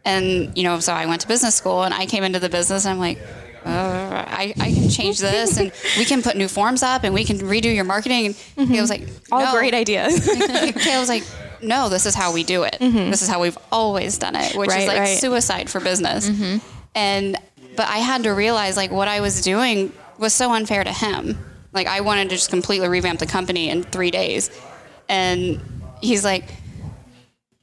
and 0.05 0.55
you 0.57 0.63
know, 0.63 0.79
so 0.79 0.93
I 0.93 1.05
went 1.05 1.21
to 1.21 1.27
business 1.27 1.55
school 1.55 1.83
and 1.83 1.93
I 1.93 2.05
came 2.05 2.23
into 2.23 2.39
the 2.39 2.49
business 2.49 2.85
and 2.85 2.93
I'm 2.93 2.99
like, 2.99 3.19
uh, 3.65 4.25
I, 4.27 4.53
I 4.59 4.71
can 4.73 4.89
change 4.89 5.19
this 5.19 5.57
and 5.57 5.71
we 5.97 6.03
can 6.03 6.21
put 6.21 6.35
new 6.35 6.49
forms 6.49 6.83
up 6.83 7.03
and 7.03 7.13
we 7.13 7.23
can 7.23 7.37
redo 7.39 7.73
your 7.73 7.85
marketing. 7.85 8.25
And 8.25 8.35
mm-hmm. 8.35 8.73
he 8.73 8.81
was 8.81 8.89
like, 8.89 9.07
all 9.31 9.53
great 9.53 9.73
ideas 9.73 10.25
Caleb 10.25 10.99
was 10.99 11.09
like, 11.09 11.23
no, 11.61 11.87
this 11.87 12.05
is 12.05 12.13
how 12.13 12.33
we 12.33 12.43
do 12.43 12.63
it. 12.63 12.77
Mm-hmm. 12.81 13.09
This 13.09 13.21
is 13.21 13.29
how 13.29 13.39
we've 13.39 13.57
always 13.71 14.17
done 14.17 14.35
it, 14.35 14.55
which 14.55 14.69
Right, 14.69 14.81
is 14.81 14.87
like 14.87 14.99
right. 14.99 15.17
suicide 15.17 15.69
for 15.69 15.79
business. 15.79 16.29
Mm-hmm. 16.29 16.57
And 16.95 17.37
but 17.75 17.87
I 17.87 17.97
had 17.97 18.23
to 18.23 18.31
realize 18.31 18.77
like 18.77 18.91
what 18.91 19.07
I 19.07 19.21
was 19.21 19.41
doing 19.41 19.91
was 20.17 20.33
so 20.33 20.51
unfair 20.51 20.83
to 20.83 20.91
him. 20.91 21.37
Like 21.71 21.87
I 21.87 22.01
wanted 22.01 22.29
to 22.29 22.35
just 22.35 22.49
completely 22.49 22.87
revamp 22.87 23.19
the 23.19 23.25
company 23.25 23.69
in 23.69 23.83
three 23.83 24.11
days, 24.11 24.51
and 25.09 25.59
he's 26.01 26.23
like, 26.23 26.43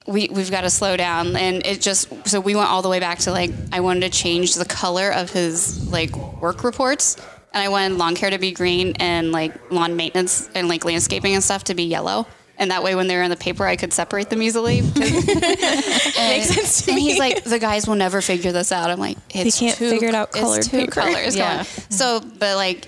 we 0.06 0.28
we've 0.30 0.50
got 0.50 0.62
to 0.62 0.70
slow 0.70 0.96
down. 0.96 1.36
And 1.36 1.64
it 1.66 1.80
just 1.80 2.08
so 2.28 2.40
we 2.40 2.54
went 2.54 2.68
all 2.70 2.82
the 2.82 2.88
way 2.88 3.00
back 3.00 3.18
to 3.20 3.30
like 3.32 3.50
I 3.72 3.80
wanted 3.80 4.00
to 4.00 4.18
change 4.18 4.54
the 4.54 4.64
color 4.64 5.10
of 5.10 5.30
his 5.30 5.90
like 5.90 6.14
work 6.40 6.64
reports. 6.64 7.16
And 7.52 7.62
I 7.62 7.68
wanted 7.68 7.98
lawn 7.98 8.14
care 8.14 8.30
to 8.30 8.38
be 8.38 8.52
green 8.52 8.94
and 9.00 9.32
like 9.32 9.72
lawn 9.72 9.96
maintenance 9.96 10.48
and 10.54 10.68
like 10.68 10.84
landscaping 10.84 11.34
and 11.34 11.42
stuff 11.42 11.64
to 11.64 11.74
be 11.74 11.82
yellow. 11.84 12.26
And 12.58 12.70
that 12.70 12.82
way, 12.82 12.94
when 12.94 13.06
they 13.08 13.16
were 13.16 13.22
in 13.22 13.30
the 13.30 13.36
paper, 13.36 13.64
I 13.66 13.74
could 13.76 13.92
separate 13.92 14.28
them 14.28 14.42
easily. 14.42 14.82
Makes 14.94 16.48
sense 16.48 16.82
to 16.82 16.90
and 16.90 16.96
me. 16.96 17.02
he's 17.08 17.18
like, 17.18 17.42
the 17.44 17.58
guys 17.58 17.86
will 17.86 17.94
never 17.96 18.20
figure 18.20 18.52
this 18.52 18.70
out. 18.70 18.90
I'm 18.90 18.98
like, 19.00 19.16
it's 19.30 19.58
can't 19.58 19.76
two, 19.76 19.90
figure 19.90 20.08
it 20.08 20.14
out 20.14 20.28
it's 20.30 20.40
colored 20.40 20.62
two 20.62 20.78
paper. 20.80 20.90
colors. 20.92 21.34
Yeah. 21.34 21.54
going. 21.56 21.64
So, 21.90 22.20
but 22.20 22.56
like, 22.56 22.84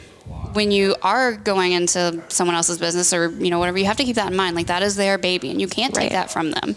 when 0.52 0.70
you 0.70 0.94
are 1.02 1.32
going 1.32 1.72
into 1.72 2.22
someone 2.28 2.54
else's 2.54 2.78
business 2.78 3.12
or 3.14 3.30
you 3.30 3.50
know 3.50 3.58
whatever, 3.58 3.78
you 3.78 3.86
have 3.86 3.96
to 3.96 4.04
keep 4.04 4.16
that 4.16 4.30
in 4.30 4.36
mind. 4.36 4.56
Like 4.56 4.66
that 4.66 4.82
is 4.82 4.94
their 4.96 5.16
baby, 5.18 5.50
and 5.50 5.60
you 5.60 5.66
can't 5.68 5.94
take 5.94 6.10
Right. 6.10 6.12
that 6.12 6.30
from 6.30 6.50
them. 6.52 6.76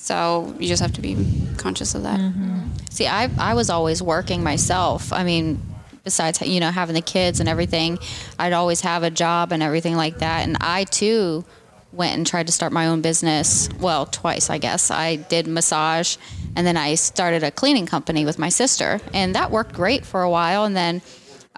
So 0.00 0.54
you 0.58 0.68
just 0.68 0.80
have 0.80 0.92
to 0.92 1.02
be 1.02 1.16
conscious 1.58 1.94
of 1.94 2.04
that. 2.04 2.18
Mm-hmm. 2.18 2.68
See, 2.90 3.06
I 3.06 3.28
I 3.38 3.54
was 3.54 3.68
always 3.68 4.02
working 4.02 4.42
myself. 4.42 5.12
I 5.12 5.22
mean, 5.22 5.60
besides 6.02 6.40
you 6.40 6.60
know 6.60 6.70
having 6.70 6.94
the 6.94 7.02
kids 7.02 7.40
and 7.40 7.48
everything, 7.48 7.98
I'd 8.38 8.54
always 8.54 8.80
have 8.82 9.02
a 9.02 9.10
job 9.10 9.52
and 9.52 9.62
everything 9.62 9.96
like 9.96 10.18
that. 10.18 10.46
And 10.46 10.56
I 10.60 10.84
too 10.84 11.44
went 11.92 12.16
and 12.16 12.26
tried 12.26 12.46
to 12.46 12.52
start 12.52 12.72
my 12.72 12.86
own 12.86 13.02
business. 13.02 13.68
Well, 13.80 14.06
twice, 14.06 14.48
I 14.50 14.58
guess. 14.58 14.90
I 14.90 15.16
did 15.16 15.46
massage, 15.46 16.16
and 16.56 16.66
then 16.66 16.76
I 16.76 16.94
started 16.94 17.42
a 17.42 17.50
cleaning 17.50 17.86
company 17.86 18.24
with 18.24 18.38
my 18.38 18.48
sister, 18.48 19.00
and 19.12 19.34
that 19.34 19.50
worked 19.50 19.74
great 19.74 20.06
for 20.06 20.22
a 20.22 20.30
while. 20.30 20.64
And 20.64 20.76
then 20.76 21.02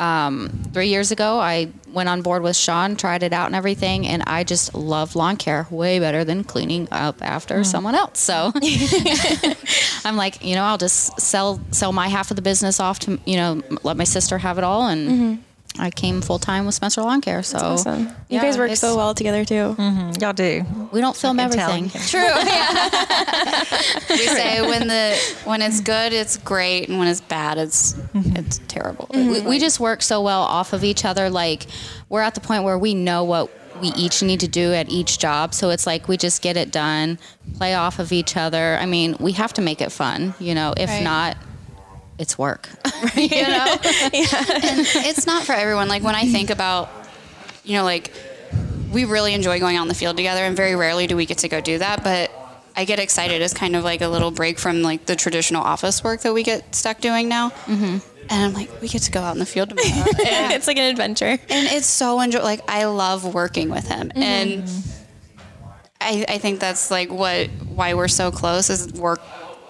um, 0.01 0.49
three 0.73 0.89
years 0.89 1.13
ago, 1.13 1.39
I 1.39 1.69
went 1.93 2.09
on 2.09 2.23
board 2.23 2.43
with 2.43 2.57
Sean, 2.57 2.97
tried 2.97 3.23
it 3.23 3.33
out 3.33 3.47
and 3.47 3.55
everything, 3.55 4.07
and 4.07 4.23
I 4.27 4.45
just 4.45 4.75
love 4.75 5.15
lawn 5.15 5.37
care 5.37 5.67
way 5.71 5.99
better 5.99 6.25
than 6.25 6.43
cleaning 6.43 6.89
up 6.91 7.23
after 7.23 7.63
someone 7.65 7.95
else. 7.95 8.19
So 8.19 8.53
I'm 10.05 10.17
like, 10.17 10.43
you 10.43 10.55
know, 10.55 10.65
I'll 10.65 10.79
just 10.79 11.21
sell 11.21 11.61
sell 11.71 11.93
my 11.93 12.09
half 12.09 12.31
of 12.31 12.37
the 12.37 12.43
business 12.43 12.81
off 12.81 12.99
to 13.01 13.21
you 13.27 13.37
know 13.37 13.63
let 13.83 13.97
my 13.97 14.05
sister 14.05 14.39
have 14.39 14.57
it 14.57 14.65
all, 14.65 14.87
and 14.89 15.45
I 15.79 15.91
came 15.91 16.21
full 16.21 16.39
time 16.39 16.67
with 16.67 16.75
Spencer 16.75 17.03
Lawn 17.03 17.21
Care. 17.21 17.43
So 17.43 17.59
Awesome. 17.59 18.03
You 18.03 18.09
yeah, 18.29 18.43
guys 18.43 18.59
work 18.59 18.75
so 18.77 18.97
well 18.97 19.15
together 19.15 19.45
too. 19.45 19.75
Mm-hmm. 19.79 20.21
Y'all 20.21 20.33
do. 20.33 20.65
We 20.93 21.01
don't 21.01 21.17
film 21.17 21.39
I 21.39 21.49
can 21.49 21.53
tell. 21.53 21.71
everything. 21.71 22.01
True. 22.09 22.21
we 24.11 24.27
say 24.27 24.61
when 24.63 24.89
the 24.89 25.17
when 25.45 25.63
it's 25.63 25.81
good, 25.81 26.13
it's 26.13 26.37
great, 26.39 26.89
and 26.89 26.99
when 26.99 27.09
it's 27.09 27.21
bad, 27.21 27.59
it's 27.59 27.95
mm-hmm. 27.95 28.37
it's 28.37 28.61
terrible. 28.69 29.07
Mm-hmm. 29.07 29.31
we, 29.31 29.41
we 29.43 29.59
just 29.59 29.81
work 29.81 30.03
so 30.03 30.21
well 30.21 30.43
off 30.43 30.73
of 30.73 30.85
each 30.85 31.05
other. 31.05 31.31
Like 31.31 31.67
we're 32.09 32.23
at 32.23 32.35
the 32.35 32.41
point 32.41 32.65
where 32.65 32.79
we 32.79 32.95
know 32.95 33.25
what 33.25 33.51
we 33.81 33.89
each 33.89 34.23
need 34.23 34.41
to 34.41 34.49
do 34.49 34.73
at 34.75 34.89
each 34.91 35.19
job. 35.19 35.55
So 35.55 35.71
it's 35.71 35.87
like 35.87 36.09
we 36.09 36.17
just 36.17 36.43
get 36.43 36.57
it 36.57 36.71
done, 36.71 37.19
play 37.57 37.75
off 37.75 37.99
of 37.99 38.13
each 38.13 38.37
other. 38.37 38.77
I 38.81 38.87
mean, 38.87 39.17
we 39.19 39.33
have 39.33 39.53
to 39.55 39.63
make 39.63 39.81
it 39.81 39.91
fun, 39.93 40.35
you 40.39 40.55
know. 40.55 40.75
If 40.77 40.91
Right. 40.91 41.03
not, 41.03 41.37
it's 42.21 42.37
work. 42.37 42.69
right? 42.85 43.17
you 43.17 43.43
know. 43.43 43.77
it's 44.13 45.27
not 45.27 45.45
for 45.45 45.53
everyone. 45.53 45.89
Like 45.89 46.03
when 46.03 46.15
I 46.15 46.27
think 46.27 46.51
about, 46.51 46.91
you 47.65 47.75
know, 47.75 47.85
like 47.85 48.13
we 48.93 49.07
really 49.07 49.33
enjoy 49.33 49.59
going 49.59 49.77
out 49.77 49.83
in 49.83 49.89
the 49.89 49.95
field 49.95 50.17
together, 50.17 50.43
and 50.43 50.55
very 50.55 50.77
rarely 50.77 51.07
do 51.07 51.17
we 51.17 51.27
get 51.27 51.39
to 51.39 51.49
go 51.49 51.61
do 51.61 51.79
that. 51.79 52.05
But 52.05 52.31
I 52.77 52.85
get 52.85 52.99
excited 52.99 53.41
as 53.41 53.55
kind 53.55 53.75
of 53.75 53.85
like 53.85 54.03
a 54.03 54.09
little 54.09 54.31
break 54.31 54.59
from 54.59 54.83
like 54.83 55.07
the 55.07 55.17
traditional 55.17 55.63
office 55.63 56.05
work 56.05 56.21
that 56.21 56.35
we 56.35 56.43
get 56.43 56.75
stuck 56.75 57.01
doing 57.01 57.29
now. 57.29 57.51
Mm-hmm. 57.51 57.99
And 58.29 58.45
I'm 58.45 58.53
like, 58.53 58.71
we 58.81 58.89
get 58.89 59.03
to 59.03 59.11
go 59.11 59.21
out 59.21 59.35
in 59.35 59.41
the 59.41 59.47
field 59.47 59.71
tomorrow, 59.71 59.89
and, 60.27 60.53
it's 60.53 60.67
like 60.67 60.77
an 60.77 60.85
adventure. 60.85 61.25
and 61.25 61.41
it's 61.49 61.87
so 61.87 62.21
enjoy. 62.21 62.43
Like 62.43 62.61
I 62.69 62.85
love 62.85 63.35
working 63.35 63.71
with 63.71 63.89
him, 63.89 64.13
and 64.15 64.71
I, 66.01 66.25
I 66.29 66.39
think 66.39 66.61
that's 66.61 66.91
like 66.91 67.11
what 67.11 67.49
why 67.75 67.95
we're 67.95 68.09
so 68.09 68.31
close 68.31 68.69
is 68.69 68.93
work. 68.93 69.21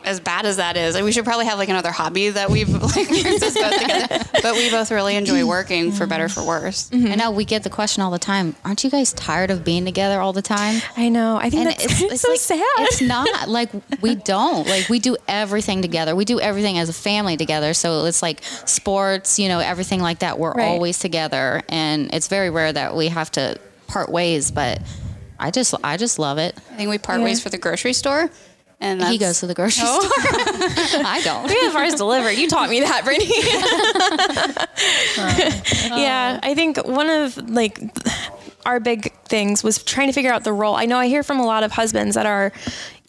As 0.05 0.19
bad 0.21 0.47
as 0.47 0.57
that 0.57 0.77
is, 0.77 0.95
like, 0.95 1.05
we 1.05 1.13
should 1.13 1.25
probably 1.25 1.45
have 1.47 1.59
like 1.59 1.69
another 1.69 1.91
hobby 1.91 2.31
that 2.31 2.51
we've 2.51 2.69
like 2.97 3.09
brings 3.09 3.43
us 3.43 3.55
both 3.55 3.79
together. 3.81 4.25
But 4.43 4.55
we 4.55 4.71
both 4.71 4.91
really 4.91 5.17
enjoy 5.17 5.45
working 5.47 5.93
for 5.93 6.07
better 6.07 6.29
for 6.29 6.43
worse. 6.43 6.89
Mm-hmm. 6.91 7.13
I 7.13 7.15
know 7.17 7.31
we 7.31 7.45
get 7.45 7.63
the 7.63 7.71
question 7.71 8.03
all 8.03 8.11
the 8.11 8.19
time. 8.19 8.57
Aren't 8.65 8.83
you 8.85 8.91
guys 8.91 9.13
tired 9.13 9.51
of 9.51 9.65
being 9.65 9.85
together 9.85 10.21
all 10.21 10.33
the 10.33 10.43
time? 10.43 10.81
I 10.97 11.09
know. 11.11 11.37
I 11.37 11.51
think 11.51 11.67
And 11.67 11.71
that's 11.71 11.85
it's, 11.85 12.01
it's 12.13 12.23
so 12.23 12.31
like, 12.31 12.41
sad. 12.41 12.65
It's 12.79 13.03
not 13.03 13.49
like 13.49 13.71
we 14.01 14.15
don't 14.15 14.67
like 14.67 14.89
we 14.89 14.99
do 14.99 15.17
everything 15.29 15.83
together. 15.83 16.17
We 16.17 16.25
do 16.25 16.41
everything 16.41 16.79
as 16.79 16.89
a 16.89 16.95
family 16.95 17.37
together. 17.37 17.75
So 17.75 18.07
it's 18.07 18.23
like 18.23 18.43
sports, 18.65 19.39
you 19.39 19.49
know, 19.49 19.59
everything 19.59 20.01
like 20.01 20.21
that. 20.21 20.39
We're 20.39 20.53
Right. 20.53 20.69
always 20.69 20.99
together, 20.99 21.63
and 21.69 22.13
it's 22.15 22.27
very 22.29 22.51
rare 22.51 22.73
that 22.73 22.97
we 22.97 23.09
have 23.09 23.31
to 23.33 23.59
part 23.87 24.09
ways. 24.11 24.51
But 24.51 24.81
I 25.39 25.51
just 25.51 25.75
I 25.85 25.97
just 25.97 26.19
love 26.19 26.39
it. 26.39 26.57
I 26.73 26.77
think 26.77 26.91
we 26.91 26.99
part 26.99 27.19
Yeah. 27.21 27.25
ways 27.27 27.41
for 27.43 27.51
the 27.51 27.59
grocery 27.59 27.93
store, 27.93 28.31
and 28.81 29.03
he 29.05 29.19
goes 29.19 29.41
to 29.41 29.47
the 29.47 29.55
grocery 29.55 29.85
Oh. 29.87 30.01
store. 30.01 31.03
I 31.05 31.21
don't. 31.23 31.47
we 31.47 31.55
have 31.63 31.77
ours 31.77 31.95
delivered. 31.95 32.31
You 32.33 32.49
taught 32.49 32.71
me 32.71 32.81
that, 32.81 33.05
Brittany. 33.05 33.27
yeah, 36.03 36.41
oh. 36.43 36.49
I 36.49 36.55
think 36.55 36.79
one 36.87 37.09
of 37.11 37.37
like 37.51 37.79
our 38.67 38.81
big 38.81 39.13
things 39.25 39.63
was 39.65 39.83
trying 39.83 40.09
to 40.09 40.13
figure 40.13 40.33
out 40.33 40.45
the 40.45 40.53
role. 40.53 40.75
I 40.77 40.85
know 40.87 40.99
I 40.99 41.07
hear 41.09 41.23
from 41.23 41.41
a 41.41 41.47
lot 41.47 41.63
of 41.63 41.73
husbands 41.73 42.15
that 42.15 42.27
are, 42.27 42.53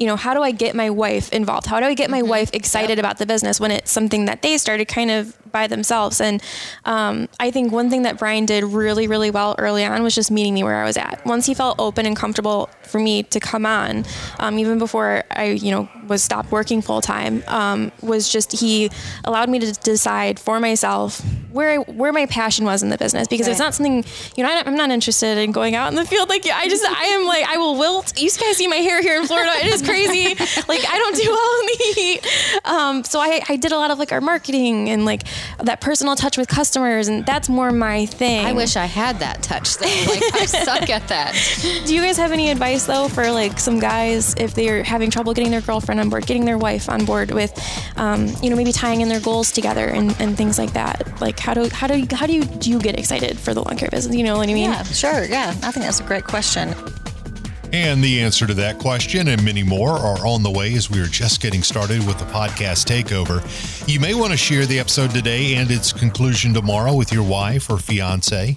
you 0.01 0.07
know, 0.07 0.15
how 0.15 0.33
do 0.33 0.41
I 0.41 0.49
get 0.49 0.73
my 0.73 0.89
wife 0.89 1.31
involved? 1.31 1.67
How 1.67 1.79
do 1.79 1.85
I 1.85 1.93
get 1.93 2.09
my 2.09 2.23
wife 2.23 2.49
excited 2.53 2.97
about 2.97 3.19
the 3.19 3.27
business 3.27 3.59
when 3.59 3.69
it's 3.69 3.91
something 3.91 4.25
that 4.25 4.41
they 4.41 4.57
started 4.57 4.87
kind 4.87 5.11
of 5.11 5.37
by 5.51 5.67
themselves? 5.67 6.19
And 6.19 6.41
um, 6.85 7.29
I 7.39 7.51
think 7.51 7.71
one 7.71 7.91
thing 7.91 8.01
that 8.01 8.17
Brian 8.17 8.47
did 8.47 8.63
really, 8.63 9.07
really 9.07 9.29
well 9.29 9.53
early 9.59 9.85
on 9.85 10.01
was 10.01 10.15
just 10.15 10.31
meeting 10.31 10.55
me 10.55 10.63
where 10.63 10.81
I 10.81 10.85
was 10.85 10.97
at. 10.97 11.23
Once 11.23 11.45
he 11.45 11.53
felt 11.53 11.75
open 11.77 12.07
and 12.07 12.15
comfortable 12.15 12.71
for 12.81 12.97
me 12.99 13.21
to 13.21 13.39
come 13.39 13.63
on, 13.63 14.03
um, 14.39 14.57
even 14.57 14.79
before 14.79 15.23
I, 15.29 15.51
you 15.51 15.69
know, 15.69 15.87
was 16.07 16.23
stopped 16.23 16.51
working 16.51 16.81
full 16.81 17.01
time, 17.01 17.43
um, 17.45 17.91
was 18.01 18.27
just 18.27 18.51
he 18.53 18.89
allowed 19.23 19.49
me 19.49 19.59
to 19.59 19.71
decide 19.71 20.39
for 20.39 20.59
myself 20.59 21.21
where 21.51 21.69
I, 21.69 21.77
where 21.91 22.13
my 22.13 22.25
passion 22.25 22.65
was 22.65 22.81
in 22.81 22.89
the 22.89 22.97
business 22.97 23.27
because 23.27 23.47
it's 23.47 23.59
not 23.59 23.73
something 23.73 24.05
you 24.35 24.43
know 24.43 24.49
I, 24.49 24.63
I'm 24.65 24.75
not 24.75 24.89
interested 24.89 25.37
in 25.37 25.51
going 25.51 25.75
out 25.75 25.89
in 25.89 25.95
the 25.95 26.05
field 26.05 26.29
like 26.29 26.45
I 26.47 26.67
just 26.69 26.83
I 26.85 27.05
am 27.05 27.25
like 27.25 27.45
I 27.45 27.57
will 27.57 27.77
wilt. 27.77 28.17
You 28.19 28.29
guys 28.29 28.57
see 28.57 28.67
my 28.67 28.77
hair 28.77 29.01
here 29.01 29.19
in 29.19 29.27
Florida; 29.27 29.51
it 29.55 29.67
is 29.67 29.81
crazy. 29.91 30.35
like 30.67 30.85
I 30.87 30.97
don't 30.97 31.15
do 31.15 31.29
well 31.31 31.59
in 31.59 31.65
the 31.65 31.93
heat. 31.95 32.65
Um, 32.65 33.03
so 33.03 33.19
I, 33.19 33.41
I 33.49 33.55
did 33.55 33.71
a 33.71 33.77
lot 33.77 33.91
of 33.91 33.99
like 33.99 34.11
our 34.11 34.21
marketing 34.21 34.89
and 34.89 35.05
like 35.05 35.23
that 35.59 35.81
personal 35.81 36.15
touch 36.15 36.37
with 36.37 36.47
customers, 36.47 37.07
and 37.07 37.25
that's 37.25 37.49
more 37.49 37.71
my 37.71 38.05
thing. 38.05 38.45
I 38.45 38.53
wish 38.53 38.75
I 38.75 38.85
had 38.85 39.19
that 39.19 39.43
touch 39.43 39.77
though. 39.77 39.85
Like 39.85 40.23
I 40.35 40.45
suck 40.45 40.89
at 40.89 41.07
that. 41.09 41.33
Do 41.85 41.93
you 41.93 42.01
guys 42.01 42.17
have 42.17 42.31
any 42.31 42.49
advice 42.49 42.85
though 42.85 43.07
for 43.07 43.31
like 43.31 43.59
some 43.59 43.79
guys 43.79 44.33
if 44.35 44.53
they're 44.53 44.83
having 44.83 45.09
trouble 45.09 45.33
getting 45.33 45.51
their 45.51 45.61
girlfriend 45.61 45.99
on 45.99 46.09
board, 46.09 46.25
getting 46.25 46.45
their 46.45 46.57
wife 46.57 46.89
on 46.89 47.05
board 47.05 47.31
with, 47.31 47.51
um, 47.97 48.27
you 48.41 48.49
know, 48.49 48.55
maybe 48.55 48.71
tying 48.71 49.01
in 49.01 49.09
their 49.09 49.19
goals 49.19 49.51
together 49.51 49.87
and, 49.87 50.15
and 50.19 50.37
things 50.37 50.57
like 50.57 50.73
that? 50.73 51.21
Like 51.21 51.39
how 51.39 51.53
do 51.53 51.69
how 51.69 51.87
do 51.87 51.99
you, 51.99 52.07
how 52.11 52.25
do 52.25 52.33
you 52.33 52.43
do 52.45 52.69
you 52.69 52.79
get 52.79 52.97
excited 52.97 53.37
for 53.37 53.53
the 53.53 53.61
lawn 53.61 53.77
care 53.77 53.89
business? 53.89 54.15
You 54.15 54.23
know 54.23 54.37
what 54.37 54.49
I 54.49 54.53
mean? 54.53 54.69
Yeah, 54.69 54.83
sure. 54.83 55.25
Yeah, 55.25 55.49
I 55.63 55.71
think 55.71 55.85
that's 55.85 55.99
a 55.99 56.03
great 56.03 56.25
question. 56.25 56.73
And 57.73 58.03
the 58.03 58.21
answer 58.21 58.45
to 58.45 58.53
that 58.55 58.79
question 58.79 59.29
and 59.29 59.43
many 59.45 59.63
more 59.63 59.91
are 59.91 60.27
on 60.27 60.43
the 60.43 60.51
way 60.51 60.73
as 60.73 60.89
we 60.89 60.99
are 60.99 61.05
just 61.05 61.41
getting 61.41 61.63
started 61.63 62.05
with 62.05 62.19
the 62.19 62.25
podcast 62.25 62.85
takeover. 62.85 63.41
You 63.87 64.01
may 64.01 64.13
want 64.13 64.31
to 64.31 64.37
share 64.37 64.65
the 64.65 64.77
episode 64.77 65.11
today 65.11 65.55
and 65.55 65.71
its 65.71 65.93
conclusion 65.93 66.53
tomorrow 66.53 66.93
with 66.93 67.13
your 67.13 67.23
wife 67.23 67.69
or 67.69 67.77
fiance. 67.77 68.55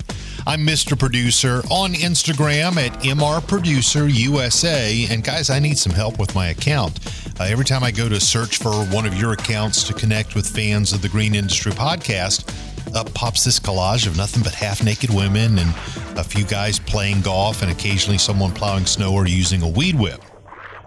I'm 0.49 0.67
Mr. 0.67 0.99
Producer 0.99 1.63
on 1.71 1.95
Instagram 1.95 2.77
at 2.77 2.93
MR 3.05 3.47
Producer 3.47 4.09
USA. 4.09 5.07
And 5.09 5.23
guys, 5.23 5.49
I 5.49 5.61
need 5.61 5.79
some 5.79 5.93
help 5.93 6.19
with 6.19 6.35
my 6.35 6.49
account. 6.49 6.99
Uh, 7.39 7.45
every 7.45 7.65
time 7.65 7.85
I 7.85 7.93
go 7.93 8.09
to 8.09 8.21
search 8.21 8.59
for 8.59 8.73
one 8.87 9.07
of 9.07 9.15
your 9.15 9.33
accounts 9.33 9.85
to 9.85 9.95
connect 9.95 10.35
with 10.35 10.47
fans 10.47 10.93
of 10.93 11.03
the 11.03 11.09
Green 11.09 11.37
Industry 11.37 11.71
Podcast, 11.73 12.53
up 12.95 13.13
pops 13.15 13.45
this 13.45 13.59
collage 13.59 14.07
of 14.07 14.17
nothing 14.17 14.43
but 14.43 14.55
half 14.55 14.83
naked 14.83 15.11
women 15.13 15.59
and 15.59 15.71
a 16.19 16.25
few 16.25 16.45
guys 16.45 16.79
playing 16.79 17.21
golf 17.23 17.63
and 17.63 17.71
occasionally 17.71 18.19
someone 18.19 18.53
plowing 18.53 18.87
snow 18.87 19.13
or 19.13 19.27
using 19.27 19.63
a 19.63 19.69
weed 19.69 19.99
whip. 19.99 20.21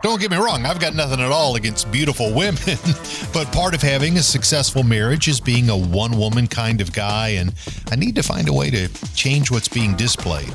Don't 0.03 0.21
get 0.21 0.29
me 0.29 0.37
wrong, 0.37 0.65
I've 0.65 0.79
got 0.79 0.93
nothing 0.93 1.19
at 1.19 1.31
all 1.31 1.55
against 1.55 1.91
beautiful 1.91 2.33
women, 2.33 2.77
but 3.33 3.51
part 3.51 3.73
of 3.73 3.81
having 3.81 4.17
a 4.17 4.23
successful 4.23 4.83
marriage 4.83 5.27
is 5.27 5.39
being 5.39 5.69
a 5.69 5.77
one 5.77 6.17
woman 6.17 6.47
kind 6.47 6.81
of 6.81 6.93
guy, 6.93 7.29
and 7.29 7.53
I 7.91 7.95
need 7.95 8.15
to 8.15 8.23
find 8.23 8.47
a 8.47 8.53
way 8.53 8.69
to 8.69 8.87
change 9.15 9.49
what's 9.49 9.67
being 9.67 9.95
displayed. 9.95 10.53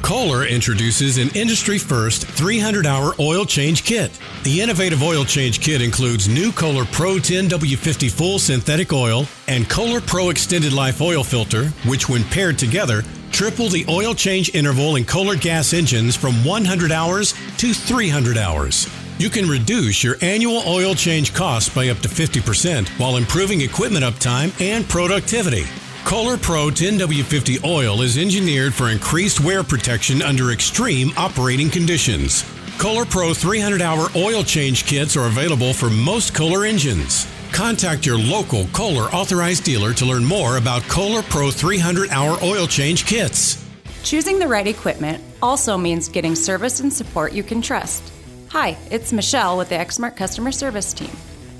Kohler 0.02 0.44
introduces 0.46 1.18
an 1.18 1.28
industry 1.34 1.78
first 1.78 2.26
300 2.26 2.86
hour 2.86 3.14
oil 3.20 3.44
change 3.44 3.84
kit. 3.84 4.10
The 4.42 4.60
innovative 4.60 5.02
oil 5.02 5.24
change 5.24 5.60
kit 5.60 5.82
includes 5.82 6.28
new 6.28 6.52
Kohler 6.52 6.84
Pro 6.86 7.16
10W50 7.16 8.10
full 8.10 8.38
synthetic 8.38 8.92
oil 8.92 9.26
and 9.48 9.68
Kohler 9.68 10.00
Pro 10.00 10.30
extended 10.30 10.72
life 10.72 11.00
oil 11.00 11.22
filter, 11.22 11.66
which, 11.86 12.08
when 12.08 12.24
paired 12.24 12.58
together, 12.58 13.02
triple 13.30 13.68
the 13.68 13.84
oil 13.88 14.14
change 14.14 14.54
interval 14.54 14.96
in 14.96 15.04
Kohler 15.04 15.36
gas 15.36 15.72
engines 15.72 16.16
from 16.16 16.44
100 16.44 16.90
hours 16.90 17.34
to 17.58 17.72
300 17.72 18.36
hours. 18.36 18.88
You 19.18 19.28
can 19.28 19.48
reduce 19.48 20.02
your 20.02 20.16
annual 20.22 20.62
oil 20.66 20.94
change 20.94 21.34
costs 21.34 21.72
by 21.72 21.90
up 21.90 21.98
to 21.98 22.08
50% 22.08 22.88
while 22.98 23.16
improving 23.16 23.60
equipment 23.60 24.04
uptime 24.04 24.58
and 24.60 24.88
productivity. 24.88 25.66
Kohler 26.04 26.36
Pro 26.36 26.70
10W50 26.70 27.64
oil 27.64 28.02
is 28.02 28.18
engineered 28.18 28.74
for 28.74 28.88
increased 28.88 29.40
wear 29.40 29.62
protection 29.62 30.22
under 30.22 30.50
extreme 30.50 31.12
operating 31.16 31.70
conditions. 31.70 32.44
Kohler 32.78 33.04
Pro 33.04 33.32
300 33.32 33.80
hour 33.80 34.08
oil 34.16 34.42
change 34.42 34.86
kits 34.86 35.16
are 35.16 35.26
available 35.26 35.72
for 35.72 35.88
most 35.88 36.34
Kohler 36.34 36.64
engines. 36.64 37.28
Contact 37.52 38.06
your 38.06 38.18
local 38.18 38.66
Kohler 38.68 39.04
authorized 39.10 39.62
dealer 39.62 39.92
to 39.94 40.04
learn 40.04 40.24
more 40.24 40.56
about 40.56 40.82
Kohler 40.84 41.22
Pro 41.22 41.50
300 41.50 42.10
hour 42.10 42.36
oil 42.42 42.66
change 42.66 43.06
kits. 43.06 43.64
Choosing 44.02 44.38
the 44.38 44.48
right 44.48 44.66
equipment 44.66 45.22
also 45.42 45.76
means 45.76 46.08
getting 46.08 46.34
service 46.34 46.80
and 46.80 46.92
support 46.92 47.32
you 47.32 47.42
can 47.42 47.62
trust. 47.62 48.02
Hi, 48.48 48.76
it's 48.90 49.12
Michelle 49.12 49.58
with 49.58 49.68
the 49.68 49.76
Exmark 49.76 50.16
Customer 50.16 50.50
Service 50.50 50.92
Team. 50.92 51.10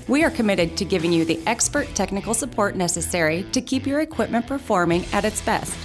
We 0.07 0.23
are 0.23 0.31
committed 0.31 0.77
to 0.77 0.85
giving 0.85 1.11
you 1.13 1.25
the 1.25 1.39
expert 1.47 1.87
technical 1.95 2.33
support 2.33 2.75
necessary 2.75 3.43
to 3.51 3.61
keep 3.61 3.85
your 3.85 4.01
equipment 4.01 4.47
performing 4.47 5.05
at 5.13 5.25
its 5.25 5.41
best. 5.41 5.75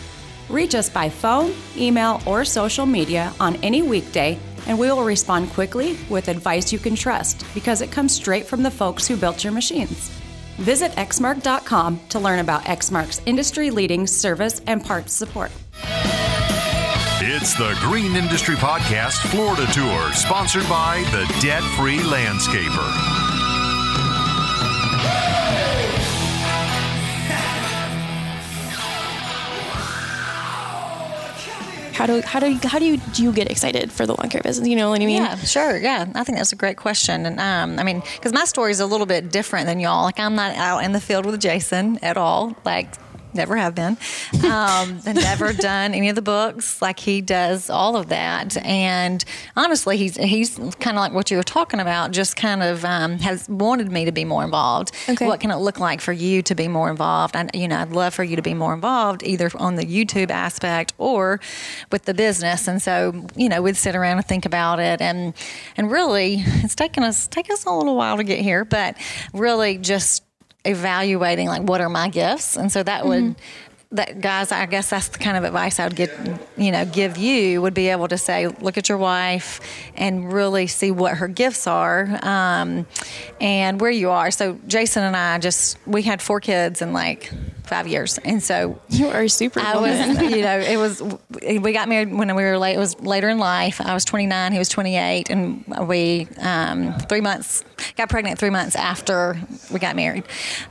Reach 0.49 0.75
us 0.75 0.89
by 0.89 1.09
phone, 1.09 1.53
email, 1.77 2.21
or 2.27 2.45
social 2.45 2.87
media 2.87 3.33
on 3.41 3.57
any 3.57 3.83
weekday, 3.83 4.39
and 4.67 4.79
we 4.79 4.91
will 4.91 5.05
respond 5.05 5.51
quickly 5.51 5.99
with 6.09 6.29
advice 6.29 6.73
you 6.73 6.79
can 6.79 6.95
trust 6.95 7.45
because 7.55 7.83
it 7.83 7.93
comes 7.93 8.15
straight 8.15 8.47
from 8.47 8.63
the 8.63 8.71
folks 8.71 9.07
who 9.07 9.17
built 9.17 9.45
your 9.45 9.53
machines. 9.53 10.09
Visit 10.59 10.93
exmark.com 10.93 12.01
to 12.09 12.19
learn 12.19 12.39
about 12.39 12.63
Exmark's 12.65 13.21
industry 13.27 13.71
leading 13.71 14.07
service 14.07 14.63
and 14.67 14.83
parts 14.83 15.13
support. 15.13 15.51
It's 17.21 17.55
the 17.55 17.77
Green 17.81 18.17
Industry 18.17 18.55
Podcast 18.55 19.19
Florida 19.31 19.67
Tour, 19.73 20.13
sponsored 20.13 20.69
by 20.69 21.01
the 21.13 21.27
Debt 21.41 21.63
Free 21.77 21.99
Landscaper. 21.99 23.26
How 31.97 32.05
do 32.05 32.21
how 32.21 32.41
do 32.41 32.59
how 32.63 32.79
do 32.79 32.85
you 32.85 32.99
do 32.99 33.23
you 33.23 33.33
get 33.33 33.51
excited 33.51 33.91
for 33.91 34.05
the 34.05 34.13
lawn 34.13 34.29
care 34.29 34.43
business? 34.43 34.69
You 34.69 34.77
know 34.77 34.91
what 34.91 35.01
I 35.01 35.07
mean? 35.07 35.17
Yeah, 35.17 35.35
sure. 35.37 35.79
Yeah, 35.79 36.05
I 36.15 36.25
think 36.25 36.37
that's 36.37 36.53
a 36.53 36.57
great 36.57 36.77
question. 36.77 37.25
And 37.25 37.41
um, 37.41 37.79
I 37.79 37.85
mean, 37.85 38.03
because 38.17 38.35
my 38.35 38.45
story 38.45 38.71
is 38.71 38.81
a 38.81 38.87
little 38.87 39.07
bit 39.07 39.33
different 39.33 39.65
than 39.67 39.81
y'all. 39.81 40.03
Like, 40.03 40.21
I'm 40.21 40.35
not 40.35 40.55
out 40.57 40.85
in 40.85 40.93
the 40.93 41.01
field 41.01 41.25
with 41.25 41.41
Jason 41.41 41.99
at 42.03 42.19
all. 42.19 42.55
Like, 42.67 42.89
never 43.37 43.57
have 43.57 43.75
been. 43.75 43.97
Um, 44.45 45.01
never 45.07 45.53
done 45.53 45.95
any 45.95 46.09
of 46.09 46.17
the 46.17 46.23
books. 46.23 46.83
Like 46.83 46.99
he 46.99 47.21
does 47.21 47.71
all 47.71 47.97
of 47.97 48.09
that. 48.09 48.57
And 48.65 49.25
honestly, 49.57 49.97
he's 49.97 50.17
he's 50.17 50.57
kind 50.57 50.97
of 50.97 51.01
like 51.01 51.13
what 51.13 51.31
you 51.31 51.37
were 51.37 51.43
talking 51.43 51.81
about. 51.81 52.11
Just 52.11 52.37
kind 52.37 52.63
of 52.63 52.85
um, 52.85 53.19
has 53.19 53.49
wanted 53.49 53.91
me 53.91 54.05
to 54.05 54.13
be 54.13 54.25
more 54.25 54.45
involved. 54.45 54.93
Okay. 55.09 55.27
What 55.27 55.41
can 55.41 55.51
it 55.51 55.57
look 55.57 55.79
like 55.79 56.01
for 56.01 56.13
you 56.13 56.43
to 56.43 56.55
be 56.55 56.69
more 56.69 56.91
involved? 56.91 57.37
And 57.37 57.51
you 57.55 57.69
know, 57.69 57.79
I'd 57.79 57.91
love 57.91 58.15
for 58.15 58.25
you 58.25 58.37
to 58.37 58.43
be 58.43 58.55
more 58.55 58.75
involved, 58.75 59.23
either 59.23 59.51
on 59.57 59.77
the 59.77 59.85
YouTube 59.85 60.31
aspect 60.31 60.95
or 60.99 61.41
with 61.93 62.05
the 62.05 62.15
business. 62.15 62.69
And 62.69 62.83
so, 62.83 63.27
you 63.37 63.49
know, 63.49 63.63
we'd 63.63 63.77
sit 63.77 63.95
around 63.95 64.19
and 64.19 64.27
think 64.27 64.47
about 64.47 64.81
it. 64.81 65.01
And 65.01 65.35
and 65.77 65.91
really, 65.91 66.43
it's 66.47 66.75
taken 66.75 67.03
us 67.03 67.27
taken 67.27 67.53
us 67.53 67.65
a 67.65 67.71
little 67.71 67.97
while 67.97 68.17
to 68.17 68.25
get 68.25 68.41
here, 68.41 68.65
but 68.65 68.97
really 69.33 69.79
just 69.79 70.26
evaluating 70.67 71.49
like 71.49 71.63
what 71.63 71.81
are 71.81 71.89
my 71.89 72.09
gifts 72.09 72.57
and 72.57 72.71
so 72.71 72.83
that 72.83 73.07
would 73.07 73.37
that 73.93 74.21
guys 74.21 74.51
i 74.51 74.67
guess 74.67 74.91
that's 74.91 75.09
the 75.09 75.19
kind 75.19 75.37
of 75.37 75.45
advice 75.45 75.79
i 75.79 75.87
would 75.87 75.95
get 75.97 76.11
you 76.57 76.73
know 76.73 76.85
give 76.85 77.17
you 77.17 77.63
would 77.63 77.75
be 77.75 77.89
able 77.89 78.09
to 78.09 78.19
say 78.19 78.49
look 78.49 78.77
at 78.77 78.89
your 78.89 78.99
wife 78.99 79.61
and 79.95 80.33
really 80.33 80.67
see 80.67 80.91
what 80.91 81.17
her 81.17 81.29
gifts 81.29 81.67
are 81.69 82.19
um, 82.23 82.85
and 83.41 83.81
where 83.81 83.91
you 83.91 84.11
are 84.11 84.31
so 84.31 84.59
jason 84.67 85.05
and 85.05 85.17
i 85.17 85.39
just 85.39 85.79
we 85.87 86.03
had 86.03 86.21
four 86.21 86.41
kids 86.41 86.83
in 86.83 86.93
like 86.93 87.33
five 87.67 87.87
years 87.89 88.19
and 88.19 88.43
so 88.43 88.81
You 88.89 89.09
are 89.09 89.29
super. 89.29 89.61
I 89.61 89.77
was, 89.77 90.23
you 90.23 90.43
know, 90.43 90.59
it 90.59 90.77
was. 90.77 91.03
We 91.61 91.73
got 91.73 91.89
married 91.89 92.13
when 92.13 92.35
we 92.35 92.45
were 92.45 92.59
late. 92.59 92.77
It 92.77 92.79
was 92.79 92.99
later 93.01 93.29
in 93.29 93.39
life. 93.39 93.81
I 93.81 93.93
was 93.93 94.05
29. 94.05 94.53
He 94.53 94.59
was 94.59 94.69
28, 94.69 95.31
and 95.31 95.65
we 95.89 96.29
um, 96.39 96.95
three 97.09 97.21
months 97.21 97.65
got 97.97 98.09
pregnant. 98.09 98.39
Three 98.39 98.51
months 98.51 98.77
after 98.77 99.37
we 99.71 99.79
got 99.79 99.97
married. 99.97 100.25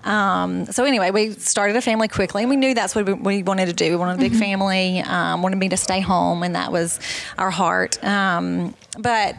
Um, 0.03 0.65
so 0.67 0.85
anyway, 0.85 1.11
we 1.11 1.31
started 1.31 1.75
a 1.75 1.81
family 1.81 2.07
quickly, 2.07 2.43
and 2.43 2.49
we 2.49 2.55
knew 2.55 2.73
that's 2.73 2.95
what 2.95 3.05
we, 3.05 3.13
we 3.13 3.43
wanted 3.43 3.65
to 3.67 3.73
do. 3.73 3.89
We 3.91 3.95
wanted 3.95 4.19
a 4.19 4.29
big 4.29 4.38
family. 4.39 4.99
Um, 5.01 5.41
wanted 5.41 5.57
me 5.57 5.69
to 5.69 5.77
stay 5.77 5.99
home, 5.99 6.43
and 6.43 6.55
that 6.55 6.71
was 6.71 6.99
our 7.38 7.51
heart. 7.51 8.01
Um, 8.03 8.75
but 8.97 9.35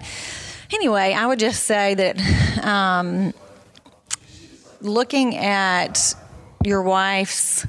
anyway, 0.72 1.12
I 1.12 1.27
would 1.27 1.38
just 1.38 1.64
say 1.64 1.94
that 1.94 2.64
um, 2.64 3.33
looking 4.81 5.37
at 5.37 6.14
your 6.64 6.83
wife's 6.83 7.66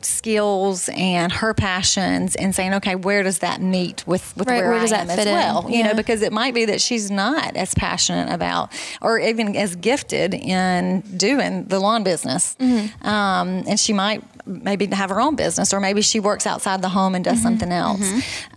skills 0.00 0.88
and 0.94 1.32
her 1.32 1.54
passions 1.54 2.34
and 2.36 2.54
saying 2.54 2.72
okay 2.74 2.94
where 2.94 3.22
does 3.22 3.40
that 3.40 3.60
meet 3.60 4.06
with, 4.06 4.36
with 4.36 4.46
Right, 4.48 4.58
where, 4.60 4.70
where 4.70 4.78
I 4.78 4.82
does 4.82 4.90
that 4.90 5.02
am 5.02 5.10
as 5.10 5.16
fit 5.16 5.26
in? 5.26 5.34
well 5.34 5.66
you 5.68 5.82
know 5.84 5.94
because 5.94 6.22
it 6.22 6.32
might 6.32 6.54
be 6.54 6.64
that 6.66 6.80
she's 6.80 7.10
not 7.10 7.56
as 7.56 7.74
passionate 7.74 8.32
about 8.32 8.70
or 9.02 9.18
even 9.18 9.56
as 9.56 9.74
gifted 9.76 10.34
in 10.34 11.00
doing 11.16 11.64
the 11.64 11.80
lawn 11.80 12.04
business 12.04 12.56
Mm-hmm. 12.60 13.06
um, 13.06 13.64
and 13.66 13.78
she 13.78 13.92
might 13.92 14.22
maybe 14.46 14.86
have 14.86 15.10
her 15.10 15.20
own 15.20 15.36
business 15.36 15.74
or 15.74 15.80
maybe 15.80 16.00
she 16.00 16.20
works 16.20 16.46
outside 16.46 16.80
the 16.82 16.88
home 16.88 17.14
and 17.14 17.24
Mm-hmm. 17.24 17.34
does 17.34 17.42
something 17.42 17.72
else 17.72 18.00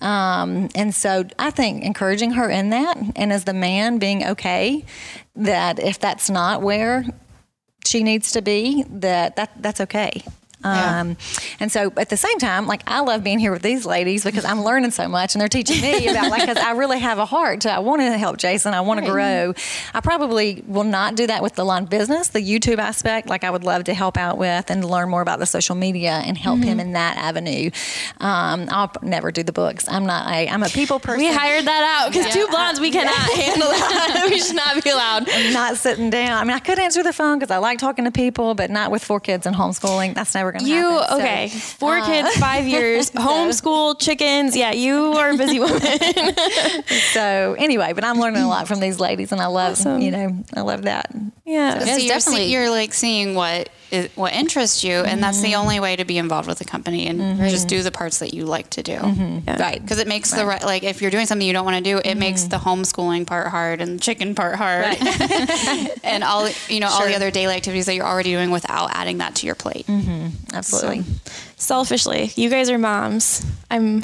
um, 0.02 0.70
and 0.76 0.94
so 0.94 1.26
I 1.40 1.50
think 1.52 1.84
encouraging 1.84 2.32
her 2.32 2.50
in 2.50 2.70
that 2.70 2.98
and 3.16 3.34
as 3.34 3.44
the 3.46 3.54
man 3.54 3.98
being 3.98 4.26
okay 4.26 4.86
that 5.36 5.80
if 5.80 6.00
that's 6.00 6.30
not 6.30 6.62
where 6.62 7.06
she 7.86 8.04
needs 8.04 8.32
to 8.34 8.42
be 8.42 8.84
that, 8.90 9.36
that 9.38 9.52
that's 9.62 9.82
okay 9.82 10.24
um, 10.63 11.17
and 11.60 11.71
so 11.71 11.91
at 11.97 12.10
the 12.10 12.17
same 12.17 12.38
time, 12.39 12.67
like 12.67 12.84
I 12.88 13.02
love 13.02 13.24
being 13.24 13.39
here 13.39 13.52
with 13.52 13.62
these 13.62 13.86
ladies 13.86 14.24
because 14.24 14.45
I'm 14.45 14.63
learning 14.63 14.91
so 14.91 15.08
much 15.08 15.34
and 15.34 15.41
they're 15.41 15.50
teaching 15.50 15.82
me 15.82 16.08
about 16.10 16.30
like, 16.30 16.45
cause 16.45 16.58
I 16.58 16.71
really 16.71 17.00
have 17.00 17.17
a 17.17 17.26
heart 17.26 17.62
to, 17.62 17.71
I 17.71 17.80
want 17.80 18.02
to 18.02 18.17
help 18.17 18.38
Jason. 18.38 18.74
I 18.74 18.82
want 18.82 19.00
to 19.00 19.06
grow. 19.10 19.54
I 19.93 20.02
probably 20.02 20.63
will 20.67 20.84
not 20.84 21.15
do 21.15 21.28
that 21.28 21.41
with 21.41 21.56
the 21.56 21.65
lawn 21.65 21.86
business, 21.86 22.30
the 22.30 22.39
YouTube 22.39 22.78
aspect. 22.78 23.28
Like 23.28 23.43
I 23.43 23.50
would 23.50 23.63
love 23.63 23.86
to 23.86 23.93
help 23.93 24.17
out 24.17 24.38
with 24.38 24.69
and 24.69 24.84
learn 24.84 25.10
more 25.10 25.21
about 25.21 25.39
the 25.39 25.45
social 25.45 25.76
media 25.76 26.21
and 26.26 26.38
help 26.38 26.60
him 26.60 26.80
in 26.80 26.93
that 26.93 27.17
avenue. 27.17 27.71
Um, 28.19 28.67
I'll 28.69 28.91
never 29.02 29.32
do 29.32 29.43
the 29.43 29.54
books. 29.54 29.88
I'm 29.88 30.06
not 30.06 30.28
a, 30.32 30.47
I'm 30.47 30.63
a 30.63 30.69
people 30.69 31.00
person. 31.00 31.19
We 31.19 31.34
hired 31.34 31.65
that 31.65 32.02
out 32.04 32.12
because 32.12 32.34
two 32.34 32.47
blondes 32.47 32.80
we 32.80 32.91
cannot 32.91 33.15
handle 33.36 33.69
that. 33.69 34.28
we 34.30 34.39
should 34.39 34.56
not 34.56 34.84
be 34.84 34.89
allowed. 34.89 35.30
I'm 35.30 35.54
not 35.54 35.78
sitting 35.78 36.10
down. 36.10 36.38
I 36.38 36.43
mean, 36.43 36.56
I 36.56 36.60
could 36.60 36.80
answer 36.80 37.04
the 37.04 37.13
phone 37.13 37.39
because 37.39 37.52
I 37.52 37.58
like 37.58 37.80
talking 37.80 38.06
to 38.06 38.12
people, 38.12 38.54
but 38.56 38.69
not 38.69 38.91
with 38.91 39.04
four 39.04 39.19
kids 39.19 39.45
and 39.45 39.56
homeschooling. 39.56 40.13
That's 40.13 40.34
never 40.34 40.51
going 40.52 40.64
to 40.66 40.70
You 40.70 40.90
happen. 40.90 41.08
So, 41.10 41.16
okay? 41.20 41.48
Four 41.50 41.98
uh, 41.98 42.06
kids, 42.06 42.36
five 42.38 42.68
years, 42.68 43.12
homeschool, 43.28 44.00
chickens. 44.00 44.56
Yeah, 44.56 44.72
you 44.74 45.14
are 45.14 45.32
a 45.32 45.38
busy 45.38 45.60
woman. 45.60 45.82
So 47.14 47.56
anyway, 47.58 47.94
but 47.94 48.04
I'm 48.04 48.20
learning 48.20 48.42
a 48.44 48.48
lot 48.48 48.68
from 48.68 48.80
these 48.80 49.00
ladies, 49.00 49.32
and 49.32 49.42
I 49.42 49.48
love 49.48 49.74
Awesome. 49.74 50.02
you 50.02 50.12
know 50.12 50.44
I 50.56 50.62
love 50.62 50.84
that. 50.84 51.12
yeah. 51.46 51.80
So 51.80 51.98
you're, 51.98 52.20
see, 52.20 52.52
you're 52.52 52.70
like 52.70 52.94
seeing 52.94 53.36
what 53.36 53.70
is, 53.92 54.10
what 54.16 54.34
interests 54.34 54.84
you, 54.84 54.94
and 54.94 55.22
that's 55.22 55.42
the 55.42 55.50
mm-hmm. 55.50 55.62
only 55.62 55.80
way 55.80 55.96
to 55.96 56.06
be 56.06 56.18
involved 56.18 56.48
with 56.48 56.60
the 56.60 56.66
company 56.66 57.08
and 57.08 57.20
mm-hmm. 57.20 57.48
just 57.48 57.68
do 57.68 57.84
the 57.84 57.92
parts 57.92 58.20
that 58.20 58.34
you 58.34 58.46
like 58.46 58.70
to 58.72 58.84
do. 58.84 58.96
Mm-hmm. 58.96 59.60
Right. 59.60 59.82
Because 59.82 60.00
it 60.00 60.08
makes 60.08 60.32
the 60.32 60.46
right, 60.46 60.64
like 60.64 60.84
if 60.84 61.02
you're 61.02 61.12
doing 61.12 61.26
something 61.26 61.46
you 61.46 61.54
don't 61.54 61.66
want 61.66 61.78
to 61.78 61.84
do, 61.84 62.02
it 62.04 62.16
makes 62.16 62.44
the 62.44 62.58
homeschooling 62.58 63.28
part 63.28 63.48
hard 63.48 63.82
and 63.82 64.00
the 64.00 64.02
chicken 64.02 64.36
part 64.36 64.56
hard, 64.56 64.86
and 66.04 66.24
all 66.24 66.50
you 66.70 66.80
know 66.80 66.88
all 66.88 67.06
the 67.06 67.16
other 67.16 67.32
daily 67.32 67.56
activities 67.56 67.86
that 67.86 67.96
you're 67.96 68.06
already 68.06 68.32
doing 68.32 68.52
without 68.52 68.90
adding 68.94 69.20
that 69.20 69.36
to 69.36 69.46
your 69.46 69.56
plate. 69.56 69.86
Absolutely. 70.54 71.04
Selfishly, 71.58 72.32
you 72.36 72.50
guys 72.50 72.70
are 72.70 72.78
moms. 72.78 73.46
I'm 73.70 74.04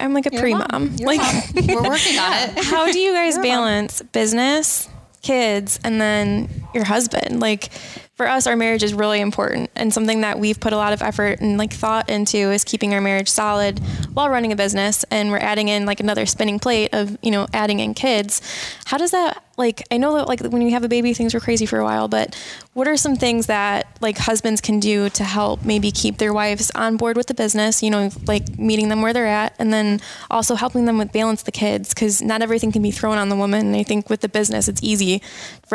I'm 0.00 0.14
like 0.14 0.26
a 0.26 0.30
pre 0.30 0.54
mom. 0.54 0.96
Like 0.96 1.20
We're 1.54 1.82
working 1.82 2.18
on 2.18 2.32
it. 2.32 2.64
how 2.64 2.90
do 2.90 2.98
you 2.98 3.12
guys 3.12 3.38
balance 3.38 4.02
business, 4.02 4.88
kids, 5.22 5.78
and 5.84 6.00
then 6.00 6.48
your 6.72 6.84
husband? 6.84 7.40
Like 7.40 7.70
for 8.14 8.28
us, 8.28 8.46
our 8.46 8.54
marriage 8.54 8.84
is 8.84 8.94
really 8.94 9.20
important 9.20 9.70
and 9.74 9.92
something 9.92 10.20
that 10.20 10.38
we've 10.38 10.60
put 10.60 10.72
a 10.72 10.76
lot 10.76 10.92
of 10.92 11.02
effort 11.02 11.40
and 11.40 11.58
like 11.58 11.72
thought 11.72 12.08
into 12.08 12.36
is 12.36 12.62
keeping 12.62 12.94
our 12.94 13.00
marriage 13.00 13.28
solid 13.28 13.80
while 14.12 14.28
running 14.28 14.52
a 14.52 14.56
business. 14.56 15.04
And 15.10 15.32
we're 15.32 15.38
adding 15.38 15.66
in 15.66 15.84
like 15.84 15.98
another 15.98 16.24
spinning 16.24 16.60
plate 16.60 16.90
of, 16.92 17.18
you 17.22 17.32
know, 17.32 17.48
adding 17.52 17.80
in 17.80 17.92
kids. 17.92 18.40
How 18.84 18.98
does 18.98 19.10
that 19.10 19.42
like, 19.56 19.86
I 19.90 19.98
know 19.98 20.16
that 20.16 20.26
like 20.26 20.40
when 20.40 20.62
you 20.62 20.70
have 20.70 20.84
a 20.84 20.88
baby, 20.88 21.14
things 21.14 21.32
were 21.32 21.40
crazy 21.40 21.66
for 21.66 21.78
a 21.78 21.84
while, 21.84 22.08
but 22.08 22.36
what 22.72 22.88
are 22.88 22.96
some 22.96 23.14
things 23.14 23.46
that 23.46 23.86
like 24.00 24.18
husbands 24.18 24.60
can 24.60 24.80
do 24.80 25.08
to 25.10 25.24
help 25.24 25.64
maybe 25.64 25.92
keep 25.92 26.18
their 26.18 26.32
wives 26.32 26.72
on 26.74 26.96
board 26.96 27.16
with 27.16 27.28
the 27.28 27.34
business, 27.34 27.82
you 27.82 27.90
know, 27.90 28.10
like 28.26 28.58
meeting 28.58 28.88
them 28.88 29.00
where 29.00 29.12
they're 29.12 29.26
at 29.26 29.54
and 29.58 29.72
then 29.72 30.00
also 30.30 30.56
helping 30.56 30.86
them 30.86 30.98
with 30.98 31.12
balance 31.12 31.42
the 31.44 31.52
kids 31.52 31.90
because 31.94 32.20
not 32.20 32.42
everything 32.42 32.72
can 32.72 32.82
be 32.82 32.90
thrown 32.90 33.16
on 33.16 33.28
the 33.28 33.36
woman. 33.36 33.66
And 33.66 33.76
I 33.76 33.84
think 33.84 34.10
with 34.10 34.22
the 34.22 34.28
business, 34.28 34.66
it's 34.66 34.82
easy 34.82 35.22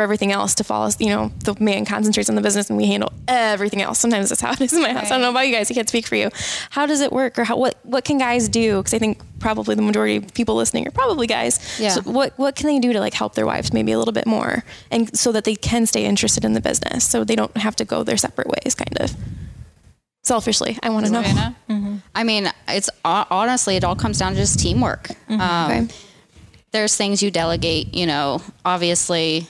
for 0.00 0.04
everything 0.04 0.32
else 0.32 0.54
to 0.54 0.64
fall, 0.64 0.90
you 0.98 1.08
know, 1.10 1.30
the 1.44 1.54
man 1.60 1.84
concentrates 1.84 2.30
on 2.30 2.34
the 2.34 2.40
business 2.40 2.70
and 2.70 2.78
we 2.78 2.86
handle 2.86 3.12
everything 3.28 3.82
else. 3.82 3.98
Sometimes 3.98 4.30
that's 4.30 4.40
how 4.40 4.52
it 4.52 4.60
is 4.62 4.72
in 4.72 4.80
my 4.80 4.94
house. 4.94 5.06
I 5.06 5.08
don't 5.10 5.20
know 5.20 5.28
about 5.28 5.46
you 5.46 5.52
guys. 5.52 5.70
I 5.70 5.74
can't 5.74 5.86
speak 5.86 6.06
for 6.06 6.16
you. 6.16 6.30
How 6.70 6.86
does 6.86 7.02
it 7.02 7.12
work 7.12 7.38
or 7.38 7.44
how, 7.44 7.58
what, 7.58 7.78
what 7.82 8.02
can 8.06 8.16
guys 8.16 8.48
do? 8.48 8.78
Because 8.78 8.94
I 8.94 8.98
think 8.98 9.20
probably 9.40 9.74
the 9.74 9.82
majority 9.82 10.16
of 10.16 10.32
people 10.32 10.54
listening 10.54 10.88
are 10.88 10.90
probably 10.90 11.26
guys. 11.26 11.78
Yeah. 11.78 11.90
So 11.90 12.00
what 12.02 12.32
what 12.38 12.56
can 12.56 12.68
they 12.68 12.78
do 12.78 12.94
to 12.94 13.00
like 13.00 13.12
help 13.12 13.34
their 13.34 13.44
wives 13.44 13.74
maybe 13.74 13.92
a 13.92 13.98
little 13.98 14.12
bit 14.12 14.26
more, 14.26 14.64
and 14.90 15.14
so 15.16 15.32
that 15.32 15.44
they 15.44 15.54
can 15.54 15.84
stay 15.84 16.06
interested 16.06 16.44
in 16.44 16.54
the 16.54 16.60
business, 16.62 17.04
so 17.04 17.22
they 17.24 17.36
don't 17.36 17.54
have 17.58 17.76
to 17.76 17.84
go 17.84 18.02
their 18.02 18.16
separate 18.16 18.46
ways, 18.46 18.74
kind 18.74 18.96
of. 19.00 19.14
Selfishly, 20.22 20.78
I 20.82 20.90
want 20.90 21.06
to 21.06 21.12
know. 21.12 21.22
Savannah? 21.22 21.56
Mm-hmm. 21.70 21.96
I 22.14 22.24
mean, 22.24 22.50
it's 22.68 22.90
uh, 23.04 23.24
honestly, 23.30 23.76
it 23.76 23.84
all 23.84 23.96
comes 23.96 24.18
down 24.18 24.32
to 24.32 24.38
just 24.38 24.58
teamwork. 24.58 25.08
Mm-hmm. 25.28 25.40
Um, 25.40 25.70
Okay. 25.70 25.94
There's 26.72 26.96
things 26.96 27.20
you 27.20 27.32
delegate, 27.32 27.94
you 27.94 28.06
know, 28.06 28.42
obviously. 28.64 29.48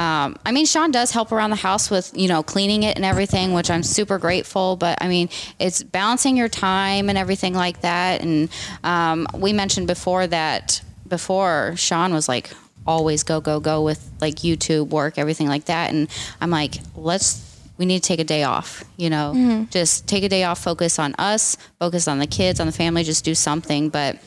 Um, 0.00 0.36
I 0.46 0.52
mean, 0.52 0.64
Sean 0.64 0.90
does 0.90 1.10
help 1.10 1.30
around 1.30 1.50
the 1.50 1.56
house 1.56 1.90
with, 1.90 2.10
you 2.16 2.26
know, 2.26 2.42
cleaning 2.42 2.84
it 2.84 2.96
and 2.96 3.04
everything, 3.04 3.52
which 3.52 3.70
I'm 3.70 3.82
super 3.82 4.16
grateful. 4.16 4.76
But 4.76 4.96
I 5.02 5.08
mean, 5.08 5.28
it's 5.58 5.82
balancing 5.82 6.38
your 6.38 6.48
time 6.48 7.10
and 7.10 7.18
everything 7.18 7.52
like 7.52 7.82
that. 7.82 8.22
And 8.22 8.48
um, 8.82 9.26
we 9.34 9.52
mentioned 9.52 9.88
before 9.88 10.26
that 10.26 10.80
before 11.06 11.74
Sean 11.76 12.14
was 12.14 12.30
like 12.30 12.50
always 12.86 13.24
go, 13.24 13.42
go, 13.42 13.60
go 13.60 13.82
with 13.82 14.10
like 14.22 14.36
YouTube 14.36 14.88
work, 14.88 15.18
everything 15.18 15.48
like 15.48 15.66
that. 15.66 15.92
And 15.92 16.08
I'm 16.40 16.50
like, 16.50 16.76
let's 16.96 17.46
we 17.76 17.84
need 17.84 18.02
to 18.02 18.06
take 18.06 18.20
a 18.20 18.24
day 18.24 18.42
off 18.42 18.84
you 18.98 19.08
know 19.08 19.32
just 19.70 20.06
take 20.06 20.22
a 20.22 20.28
day 20.28 20.44
off 20.44 20.62
focus 20.62 20.98
on 20.98 21.14
us 21.18 21.56
focus 21.78 22.06
on 22.08 22.18
the 22.18 22.26
kids 22.26 22.60
on 22.60 22.66
the 22.66 22.74
family 22.74 23.02
just 23.02 23.24
do 23.24 23.34
something 23.34 23.88
but 23.88 24.18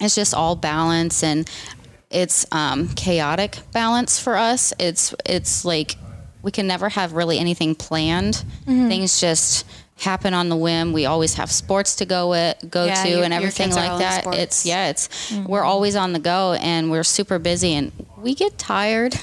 it's 0.00 0.16
just 0.16 0.34
all 0.34 0.56
balance 0.56 1.22
and 1.22 1.48
it's 2.10 2.44
um, 2.52 2.88
chaotic 2.88 3.58
balance 3.72 4.18
for 4.18 4.36
us. 4.36 4.72
It's 4.78 5.14
it's 5.24 5.64
like 5.64 5.96
we 6.42 6.50
can 6.50 6.66
never 6.66 6.88
have 6.88 7.12
really 7.12 7.38
anything 7.38 7.74
planned. 7.74 8.44
Things 8.66 9.20
just 9.20 9.66
happen 9.98 10.32
on 10.32 10.48
the 10.48 10.56
whim. 10.56 10.92
We 10.94 11.04
always 11.06 11.34
have 11.34 11.50
sports 11.52 11.96
to 11.96 12.06
go 12.06 12.30
with, 12.30 12.56
go 12.70 12.86
Yeah, 12.86 13.02
to 13.02 13.08
your- 13.10 13.22
and 13.24 13.34
everything 13.34 13.70
like 13.74 13.98
that. 13.98 14.24
it's 14.34 14.64
yeah 14.64 14.88
it's 14.88 15.32
we're 15.46 15.62
always 15.62 15.94
on 15.94 16.12
the 16.14 16.18
go 16.18 16.54
and 16.54 16.90
we're 16.90 17.04
super 17.04 17.38
busy 17.38 17.74
and 17.74 17.92
we 18.16 18.34
get 18.34 18.56
tired. 18.58 19.14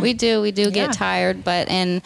We 0.00 0.12
do 0.12 0.40
we 0.42 0.52
do 0.52 0.64
Yeah. 0.64 0.70
get 0.70 0.92
tired 0.92 1.44
but 1.44 1.68
and 1.68 2.02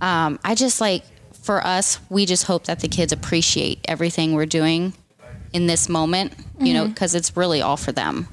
um, 0.00 0.38
I 0.44 0.54
just 0.54 0.80
like 0.80 1.04
for 1.42 1.64
us, 1.66 1.98
we 2.10 2.26
just 2.26 2.44
hope 2.44 2.64
that 2.64 2.80
the 2.80 2.88
kids 2.88 3.12
appreciate 3.12 3.80
everything 3.86 4.34
we're 4.34 4.46
doing 4.46 4.92
in 5.52 5.66
this 5.66 5.88
moment, 5.88 6.32
you 6.60 6.74
know, 6.74 6.86
because 6.88 7.14
it's 7.14 7.36
really 7.36 7.62
all 7.62 7.76
for 7.78 7.90
them 7.92 8.28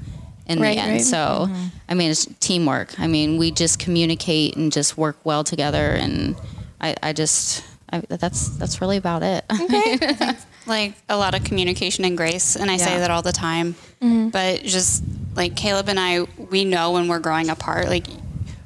in 0.48 0.60
Right, 0.60 0.76
the 0.76 0.82
end. 0.84 0.92
right. 0.94 1.02
So, 1.02 1.48
mm-hmm. 1.48 1.66
I 1.90 1.94
mean, 1.94 2.12
it's 2.12 2.26
teamwork. 2.40 3.00
I 3.00 3.08
mean, 3.08 3.38
we 3.38 3.52
just 3.52 3.80
communicate 3.80 4.56
and 4.56 4.72
just 4.72 4.98
work 4.98 5.18
well 5.24 5.44
together, 5.44 5.92
and 5.92 6.36
I, 6.82 6.96
I 7.02 7.14
just. 7.14 7.64
I, 7.94 8.00
that's 8.10 8.50
that's 8.58 8.82
really 8.82 8.98
about 8.98 9.22
it. 9.24 9.46
like 10.66 10.96
a 11.08 11.16
lot 11.16 11.36
of 11.36 11.44
communication 11.44 12.04
and 12.04 12.18
grace 12.18 12.56
and 12.56 12.72
i 12.72 12.78
say 12.78 12.98
that 12.98 13.12
all 13.12 13.22
the 13.22 13.32
time 13.32 13.76
mm-hmm. 14.02 14.30
but 14.30 14.64
just 14.64 15.04
like 15.36 15.56
caleb 15.56 15.88
and 15.88 16.00
i 16.00 16.22
we 16.50 16.66
know 16.66 16.94
when 16.94 17.08
we're 17.08 17.20
growing 17.20 17.50
apart 17.52 17.88
like 17.88 18.08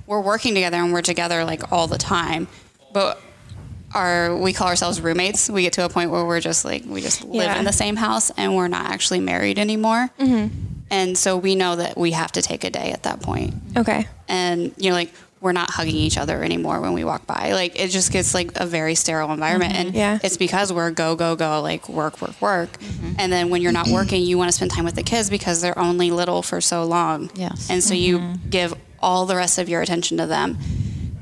we're 0.07 0.21
working 0.21 0.53
together 0.53 0.77
and 0.77 0.93
we're 0.93 1.01
together 1.01 1.43
like 1.43 1.73
all 1.73 1.87
the 1.87 1.97
time 1.97 2.47
but 2.93 3.21
our 3.93 4.37
we 4.37 4.53
call 4.53 4.67
ourselves 4.67 5.01
roommates 5.01 5.49
we 5.49 5.63
get 5.63 5.73
to 5.73 5.83
a 5.83 5.89
point 5.89 6.09
where 6.11 6.23
we're 6.25 6.39
just 6.39 6.63
like 6.63 6.83
we 6.85 7.01
just 7.01 7.23
live 7.25 7.43
Yeah. 7.43 7.59
in 7.59 7.65
the 7.65 7.73
same 7.73 7.97
house 7.97 8.31
and 8.37 8.55
we're 8.55 8.69
not 8.69 8.85
actually 8.89 9.19
married 9.19 9.59
anymore 9.59 10.09
mm-hmm. 10.17 10.47
And 10.91 11.17
so 11.17 11.37
we 11.37 11.55
know 11.55 11.75
that 11.75 11.97
we 11.97 12.11
have 12.11 12.31
to 12.33 12.41
take 12.41 12.63
a 12.63 12.69
day 12.69 12.91
at 12.91 13.03
that 13.03 13.21
point. 13.21 13.53
Okay. 13.77 14.07
and 14.27 14.73
you 14.77 14.89
know 14.89 14.95
like 14.95 15.11
we're 15.41 15.53
not 15.53 15.69
hugging 15.71 15.95
each 15.95 16.17
other 16.17 16.43
anymore 16.43 16.81
when 16.81 16.91
we 16.93 17.05
walk 17.05 17.25
by. 17.25 17.53
Like 17.53 17.79
it 17.79 17.89
just 17.91 18.11
gets 18.11 18.33
like 18.33 18.51
a 18.59 18.65
very 18.65 18.93
sterile 18.95 19.31
environment. 19.31 19.71
Mm-hmm. 19.73 19.87
And 19.87 19.95
Yeah. 19.95 20.19
it's 20.21 20.35
because 20.35 20.73
we're 20.73 20.91
go 20.91 21.15
go 21.15 21.37
go 21.37 21.61
like 21.61 21.87
work 21.87 22.21
work 22.21 22.41
work. 22.41 22.71
Mm-hmm. 22.73 23.13
And 23.19 23.31
then 23.31 23.49
when 23.49 23.61
you're 23.61 23.71
not 23.71 23.87
working 23.87 24.21
you 24.21 24.37
want 24.37 24.49
to 24.49 24.51
spend 24.51 24.71
time 24.71 24.83
with 24.85 24.95
the 24.95 25.03
kids 25.03 25.29
because 25.29 25.61
they're 25.61 25.79
only 25.79 26.11
little 26.11 26.41
for 26.41 26.59
so 26.59 26.83
long. 26.83 27.31
Yes. 27.35 27.69
and 27.69 27.81
so 27.83 27.93
you 27.93 28.19
mm-hmm. 28.19 28.49
give 28.49 28.73
all 29.01 29.25
the 29.25 29.35
rest 29.35 29.59
of 29.59 29.69
your 29.69 29.81
attention 29.81 30.17
to 30.17 30.25
them. 30.25 30.57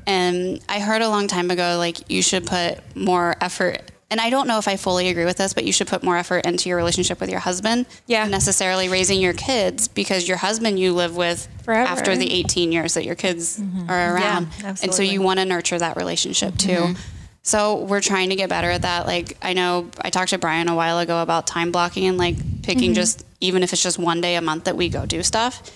And 0.07 0.61
i 0.67 0.79
heard 0.79 1.01
a 1.03 1.09
long 1.09 1.27
time 1.27 1.51
ago 1.51 1.75
like 1.77 2.09
you 2.09 2.21
should 2.23 2.47
put 2.47 2.79
more 2.95 3.35
effort 3.41 3.81
and 4.09 4.21
I 4.21 4.29
don't 4.29 4.47
know 4.47 4.57
if 4.57 4.67
I 4.67 4.77
fully 4.77 5.09
agree 5.09 5.25
with 5.25 5.37
this, 5.37 5.53
but 5.53 5.63
you 5.65 5.71
should 5.73 5.87
put 5.87 6.03
more 6.03 6.17
effort 6.17 6.45
into 6.45 6.69
your 6.69 6.77
relationship 6.77 7.19
with 7.19 7.29
your 7.29 7.39
husband. 7.39 7.85
Yeah. 8.05 8.27
Necessarily 8.27 8.87
raising 8.89 9.19
your 9.19 9.33
kids 9.33 9.87
because 9.87 10.27
your 10.27 10.37
husband 10.37 10.79
you 10.79 10.93
live 10.93 11.15
with 11.17 11.47
Forever. 11.63 11.89
after 11.89 12.15
the 12.15 12.31
18 12.31 12.71
years 12.71 12.93
that 12.93 13.03
your 13.05 13.15
kids 13.15 13.61
are 13.89 14.15
around. 14.15 14.47
and 14.63 14.93
so 14.93 15.01
you 15.03 15.21
want 15.21 15.39
to 15.39 15.45
nurture 15.45 15.77
that 15.77 15.97
relationship 15.97 16.57
too. 16.57 16.95
So 17.41 17.83
we're 17.85 18.01
trying 18.01 18.29
to 18.29 18.35
get 18.35 18.49
better 18.49 18.69
at 18.69 18.81
that. 18.81 19.07
Like 19.07 19.37
I 19.41 19.53
know 19.53 19.89
I 20.01 20.09
talked 20.09 20.29
to 20.31 20.37
Brian 20.37 20.67
a 20.67 20.75
while 20.75 20.99
ago 20.99 21.21
about 21.21 21.47
time 21.47 21.71
blocking 21.71 22.05
and 22.05 22.17
like 22.17 22.35
picking 22.63 22.93
just 22.93 23.25
even 23.39 23.61
if 23.63 23.71
it's 23.71 23.83
just 23.83 23.97
one 23.99 24.19
day 24.19 24.35
a 24.35 24.41
month 24.41 24.65
that 24.65 24.75
we 24.75 24.89
go 24.89 25.05
do 25.05 25.23
stuff. 25.23 25.71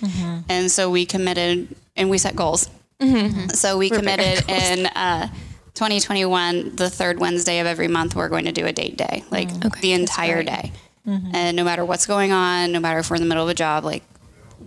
And 0.50 0.70
so 0.72 0.90
we 0.90 1.06
committed 1.06 1.68
and 1.96 2.10
we 2.10 2.18
set 2.18 2.36
goals. 2.36 2.70
So 3.54 3.78
we 3.78 3.90
committed 3.90 4.44
and 4.50 4.90
uh, 4.96 5.28
2021, 5.74 6.76
the 6.76 6.90
third 6.90 7.20
Wednesday 7.20 7.60
of 7.60 7.68
every 7.68 7.88
month, 7.88 8.16
we're 8.16 8.30
going 8.30 8.46
to 8.46 8.52
do 8.52 8.66
a 8.66 8.74
date 8.74 8.98
day, 8.98 9.24
like 9.32 9.50
the 9.82 9.94
entire 9.94 10.44
day. 10.44 10.72
And 11.06 11.58
no 11.58 11.64
matter 11.64 11.84
what's 11.84 12.06
going 12.06 12.32
on, 12.32 12.72
no 12.72 12.80
matter 12.80 13.00
if 13.00 13.10
we're 13.10 13.16
in 13.16 13.22
the 13.24 13.28
middle 13.28 13.44
of 13.44 13.50
a 13.50 13.54
job, 13.56 13.84
like 13.84 14.04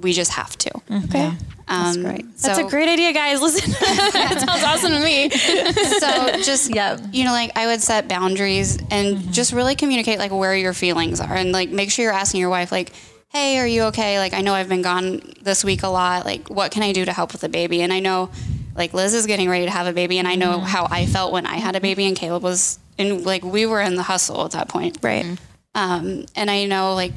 we 0.00 0.12
just 0.12 0.32
have 0.32 0.56
to. 0.58 0.70
Okay. 1.04 1.32
Um, 1.68 2.02
That's 2.02 2.58
a 2.58 2.64
great 2.64 2.88
idea, 2.88 3.12
guys. 3.12 3.40
Listen, 3.40 3.70
that 3.80 4.44
sounds 4.44 4.64
awesome 4.66 4.90
to 4.90 5.00
me. 5.00 5.30
so 5.30 6.42
just 6.42 6.74
Yep. 6.74 7.00
you 7.12 7.24
know 7.24 7.30
like 7.32 7.52
i 7.56 7.66
would 7.66 7.80
set 7.80 8.08
boundaries 8.08 8.78
and 8.90 9.32
just 9.32 9.52
really 9.52 9.74
communicate 9.74 10.18
like 10.18 10.30
where 10.32 10.54
your 10.56 10.72
feelings 10.74 11.20
are 11.20 11.34
and 11.34 11.52
like 11.52 11.70
make 11.70 11.90
sure 11.90 12.04
you're 12.04 12.12
asking 12.12 12.40
your 12.40 12.50
wife 12.50 12.70
like 12.72 12.92
hey 13.28 13.58
are 13.58 13.66
you 13.66 13.84
okay 13.84 14.18
like 14.18 14.32
i 14.34 14.40
know 14.40 14.52
i've 14.54 14.68
been 14.68 14.82
gone 14.82 15.20
this 15.42 15.64
week 15.64 15.82
a 15.82 15.88
lot 15.88 16.24
like 16.24 16.48
what 16.48 16.70
can 16.72 16.82
i 16.82 16.92
do 16.92 17.04
to 17.04 17.12
help 17.12 17.32
with 17.32 17.40
the 17.40 17.48
baby 17.48 17.80
and 17.82 17.92
i 17.92 18.00
know 18.00 18.30
like 18.76 18.92
liz 18.94 19.14
is 19.14 19.26
getting 19.26 19.48
ready 19.48 19.64
to 19.64 19.70
have 19.70 19.86
a 19.86 19.92
baby 19.92 20.18
and 20.18 20.26
i 20.28 20.34
know 20.34 20.58
mm-hmm. 20.58 20.66
how 20.66 20.86
i 20.90 21.06
felt 21.06 21.32
when 21.32 21.46
i 21.46 21.56
had 21.56 21.76
a 21.76 21.80
baby 21.80 22.06
and 22.06 22.16
caleb 22.16 22.42
was 22.42 22.78
and 22.98 23.24
like 23.24 23.44
we 23.44 23.66
were 23.66 23.80
in 23.80 23.94
the 23.94 24.02
hustle 24.02 24.44
at 24.44 24.52
that 24.52 24.68
point 24.68 24.98
Right. 25.02 25.24
Mm-hmm. 25.24 25.36
um, 25.74 26.26
and 26.36 26.50
i 26.50 26.64
know 26.66 26.94
like 26.94 27.12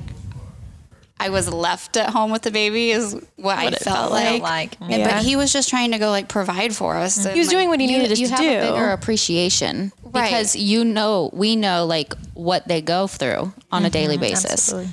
I 1.20 1.30
was 1.30 1.52
left 1.52 1.98
at 1.98 2.12
home 2.12 2.32
with 2.32 2.43
the 2.43 2.52
baby 2.52 2.91
is 2.91 3.20
what, 3.38 3.58
I 3.58 3.67
it 3.67 3.80
felt, 3.80 3.98
felt 3.98 4.12
like. 4.12 4.41
like. 4.41 4.78
And- 4.82 4.91
Yeah. 4.91 5.15
But 5.15 5.26
he 5.26 5.36
was 5.36 5.52
just 5.52 5.67
trying 5.67 5.91
to 5.93 5.98
go 5.98 6.12
like 6.12 6.28
provide 6.28 6.76
for 6.76 6.96
us. 6.96 7.17
and, 7.26 7.34
He 7.34 7.39
was 7.39 7.48
like, 7.48 7.56
doing 7.56 7.70
what 7.70 7.80
he 7.80 7.88
you, 7.88 7.98
needed 7.98 8.12
us 8.12 8.20
you 8.20 8.28
to 8.28 8.34
have 8.36 8.41
do. 8.41 8.48
a 8.50 8.72
bigger 8.72 8.89
appreciation 8.91 9.91
Right. 10.04 10.26
because 10.26 10.56
you 10.56 10.86
know 10.86 11.32
we 11.34 11.56
know 11.56 11.86
like 11.86 12.13
what 12.36 12.67
they 12.67 12.82
go 12.82 13.08
through 13.08 13.52
on 13.72 13.84
a 13.86 13.89
daily 13.89 14.17
basis. 14.20 14.52
Absolutely. 14.72 14.91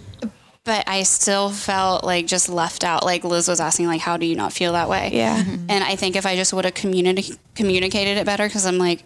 But 0.65 0.89
I 0.89 1.03
still 1.03 1.51
felt 1.51 2.05
like 2.05 2.27
just 2.27 2.49
left 2.49 2.85
out. 2.85 3.05
Like 3.05 3.23
Liz 3.23 3.49
was 3.49 3.61
asking, 3.61 3.87
like, 3.87 4.01
how 4.01 4.17
do 4.17 4.27
you 4.27 4.35
not 4.35 4.53
feel 4.53 4.73
that 4.73 4.89
way? 4.89 5.11
Yeah. 5.13 5.43
Mm-hmm. 5.43 5.67
And 5.69 5.85
I 5.85 5.97
think 5.97 6.17
if 6.17 6.25
I 6.25 6.37
just 6.37 6.53
would 6.53 6.65
have 6.65 6.75
communi- 6.75 7.39
communicated 7.55 8.17
it 8.17 8.25
better, 8.25 8.47
because 8.47 8.65
I'm 8.65 8.79
like, 8.79 9.05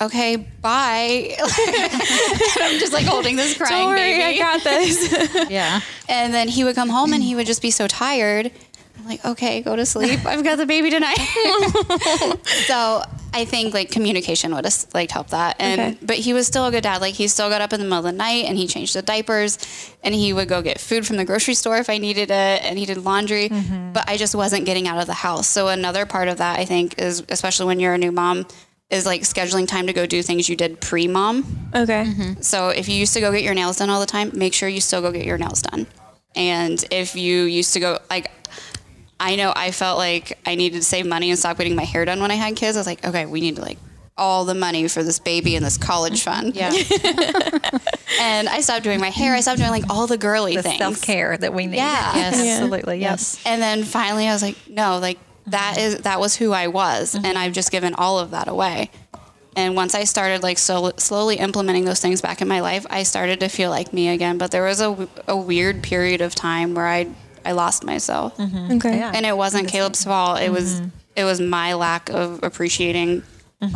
okay, 0.00 0.36
bye. 0.36 1.36
I'm 1.38 2.78
just 2.78 2.92
like 2.92 3.04
holding 3.04 3.36
this 3.36 3.56
crying 3.56 3.72
Don't 3.74 3.88
worry, 3.88 3.98
baby. 4.16 4.40
I 4.40 4.58
got 4.58 4.64
this. 4.64 5.50
Yeah. 5.50 5.80
and 6.08 6.32
then 6.32 6.48
he 6.48 6.64
would 6.64 6.74
come 6.74 6.88
home 6.88 7.12
and 7.12 7.22
he 7.22 7.34
would 7.34 7.46
just 7.46 7.60
be 7.62 7.70
so 7.70 7.86
tired. 7.86 8.50
I'm 8.98 9.06
like, 9.06 9.24
okay, 9.24 9.60
go 9.62 9.76
to 9.76 9.84
sleep. 9.84 10.24
I've 10.24 10.44
got 10.44 10.56
the 10.56 10.66
baby 10.66 10.90
tonight. 10.90 11.16
so 12.66 13.02
I 13.32 13.44
think 13.44 13.74
like 13.74 13.90
communication 13.90 14.54
would 14.54 14.64
have 14.64 14.86
like 14.94 15.10
helped 15.10 15.30
that. 15.30 15.56
And 15.58 15.80
Okay. 15.80 15.98
but 16.02 16.16
he 16.16 16.32
was 16.32 16.46
still 16.46 16.66
a 16.66 16.70
good 16.70 16.82
dad. 16.82 17.00
Like 17.00 17.14
he 17.14 17.28
still 17.28 17.48
got 17.48 17.60
up 17.60 17.72
in 17.72 17.80
the 17.80 17.84
middle 17.86 17.98
of 17.98 18.04
the 18.04 18.12
night 18.12 18.44
and 18.46 18.56
he 18.58 18.66
changed 18.66 18.94
the 18.94 19.02
diapers 19.02 19.58
and 20.02 20.14
he 20.14 20.32
would 20.32 20.48
go 20.48 20.62
get 20.62 20.80
food 20.80 21.06
from 21.06 21.16
the 21.16 21.24
grocery 21.24 21.54
store 21.54 21.78
if 21.78 21.88
I 21.90 21.98
needed 21.98 22.30
it 22.30 22.64
and 22.64 22.78
he 22.78 22.86
did 22.86 22.98
laundry. 22.98 23.48
Mm-hmm. 23.48 23.92
But 23.92 24.08
I 24.08 24.16
just 24.16 24.34
wasn't 24.34 24.66
getting 24.66 24.88
out 24.88 24.98
of 25.00 25.06
the 25.06 25.14
house. 25.14 25.46
So 25.48 25.68
another 25.68 26.06
part 26.06 26.28
of 26.28 26.38
that 26.38 26.58
I 26.58 26.64
think 26.64 26.98
is 27.00 27.22
especially 27.28 27.66
when 27.66 27.80
you're 27.80 27.94
a 27.94 27.98
new 27.98 28.12
mom 28.12 28.46
is 28.90 29.06
like 29.06 29.22
scheduling 29.22 29.68
time 29.68 29.86
to 29.86 29.92
go 29.92 30.04
do 30.06 30.20
things 30.22 30.48
you 30.48 30.56
did 30.56 30.80
pre-mom. 30.80 31.70
Okay. 31.74 32.04
Mm-hmm. 32.06 32.40
So 32.42 32.70
if 32.70 32.88
you 32.88 32.96
used 32.96 33.14
to 33.14 33.20
go 33.20 33.30
get 33.30 33.42
your 33.44 33.54
nails 33.54 33.76
done 33.76 33.88
all 33.90 34.00
the 34.00 34.06
time, 34.06 34.32
make 34.34 34.52
sure 34.52 34.68
you 34.68 34.80
still 34.80 35.00
go 35.00 35.12
get 35.12 35.24
your 35.24 35.38
nails 35.38 35.62
done. 35.62 35.86
And 36.34 36.84
if 36.90 37.14
you 37.16 37.42
used 37.44 37.72
to 37.74 37.80
go 37.80 37.98
like 38.08 38.30
I 39.20 39.36
know 39.36 39.52
I 39.54 39.70
felt 39.70 39.98
like 39.98 40.38
I 40.46 40.54
needed 40.54 40.78
to 40.78 40.82
save 40.82 41.06
money 41.06 41.30
and 41.30 41.38
stop 41.38 41.58
getting 41.58 41.76
my 41.76 41.84
hair 41.84 42.04
done 42.04 42.20
when 42.20 42.30
I 42.30 42.34
had 42.34 42.56
kids. 42.56 42.76
I 42.76 42.80
was 42.80 42.86
like, 42.86 43.04
okay, 43.04 43.26
we 43.26 43.40
need 43.40 43.56
to 43.56 43.62
like 43.62 43.78
all 44.16 44.44
the 44.44 44.54
money 44.54 44.88
for 44.88 45.02
this 45.02 45.18
baby 45.18 45.56
and 45.56 45.64
this 45.64 45.76
college 45.76 46.22
fund. 46.22 46.56
Yeah. 46.56 46.72
And 48.20 48.48
I 48.48 48.60
stopped 48.60 48.84
doing 48.84 49.00
my 49.00 49.08
hair. 49.08 49.34
I 49.34 49.40
stopped 49.40 49.58
doing 49.58 49.70
like 49.70 49.88
all 49.88 50.06
the 50.06 50.18
girly 50.18 50.56
The 50.56 50.62
things. 50.62 50.78
self 50.78 51.00
care 51.00 51.38
that 51.38 51.54
we 51.54 51.66
need. 51.66 51.76
Yeah. 51.76 52.12
Yes. 52.16 52.60
Absolutely. 52.60 52.98
Yes. 52.98 53.40
And 53.46 53.62
then 53.62 53.84
finally 53.84 54.28
I 54.28 54.32
was 54.32 54.42
like, 54.42 54.56
no, 54.68 54.98
like 54.98 55.18
that 55.46 55.78
is 55.78 55.98
that 55.98 56.20
was 56.20 56.36
who 56.36 56.52
I 56.52 56.66
was 56.66 57.14
mm-hmm. 57.14 57.24
and 57.24 57.38
I've 57.38 57.52
just 57.52 57.70
given 57.70 57.94
all 57.94 58.18
of 58.18 58.32
that 58.32 58.48
away. 58.48 58.90
And 59.56 59.74
once 59.74 59.94
I 59.94 60.04
started 60.04 60.42
like 60.42 60.58
so, 60.58 60.92
slowly 60.96 61.36
implementing 61.36 61.84
those 61.84 62.00
things 62.00 62.20
back 62.20 62.42
in 62.42 62.48
my 62.48 62.60
life, 62.60 62.86
I 62.90 63.04
started 63.04 63.40
to 63.40 63.48
feel 63.48 63.70
like 63.70 63.92
me 63.92 64.08
again. 64.08 64.38
But 64.38 64.50
there 64.50 64.64
was 64.64 64.80
a, 64.80 65.08
a 65.26 65.36
weird 65.36 65.82
period 65.82 66.20
of 66.20 66.34
time 66.34 66.74
where 66.74 66.86
I 66.86 67.08
I 67.44 67.52
lost 67.52 67.84
myself, 67.84 68.38
Okay. 68.38 68.98
Yeah. 68.98 69.12
and 69.14 69.24
it 69.26 69.36
wasn't 69.36 69.68
Caleb's 69.68 70.04
fault. 70.04 70.40
It 70.40 70.50
was 70.52 70.80
it 71.16 71.24
was 71.24 71.40
my 71.40 71.74
lack 71.74 72.08
of 72.10 72.42
appreciating 72.42 73.22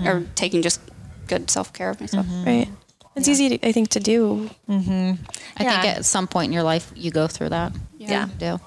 or 0.04 0.24
taking 0.34 0.62
just 0.62 0.80
good 1.26 1.50
self 1.50 1.72
care 1.72 1.90
of 1.90 2.00
myself. 2.00 2.26
Right. 2.44 2.68
It's 3.16 3.28
easy, 3.28 3.56
to, 3.58 3.68
I 3.68 3.70
think, 3.70 3.90
to 3.90 4.00
do. 4.00 4.50
Mm-hmm. 4.68 5.22
I 5.56 5.64
think 5.64 5.84
at 5.84 6.04
some 6.04 6.26
point 6.26 6.46
in 6.48 6.52
your 6.52 6.64
life 6.64 6.90
you 6.96 7.10
go 7.12 7.28
through 7.28 7.50
that. 7.50 7.72
Yeah. 7.98 8.28
Do. 8.38 8.58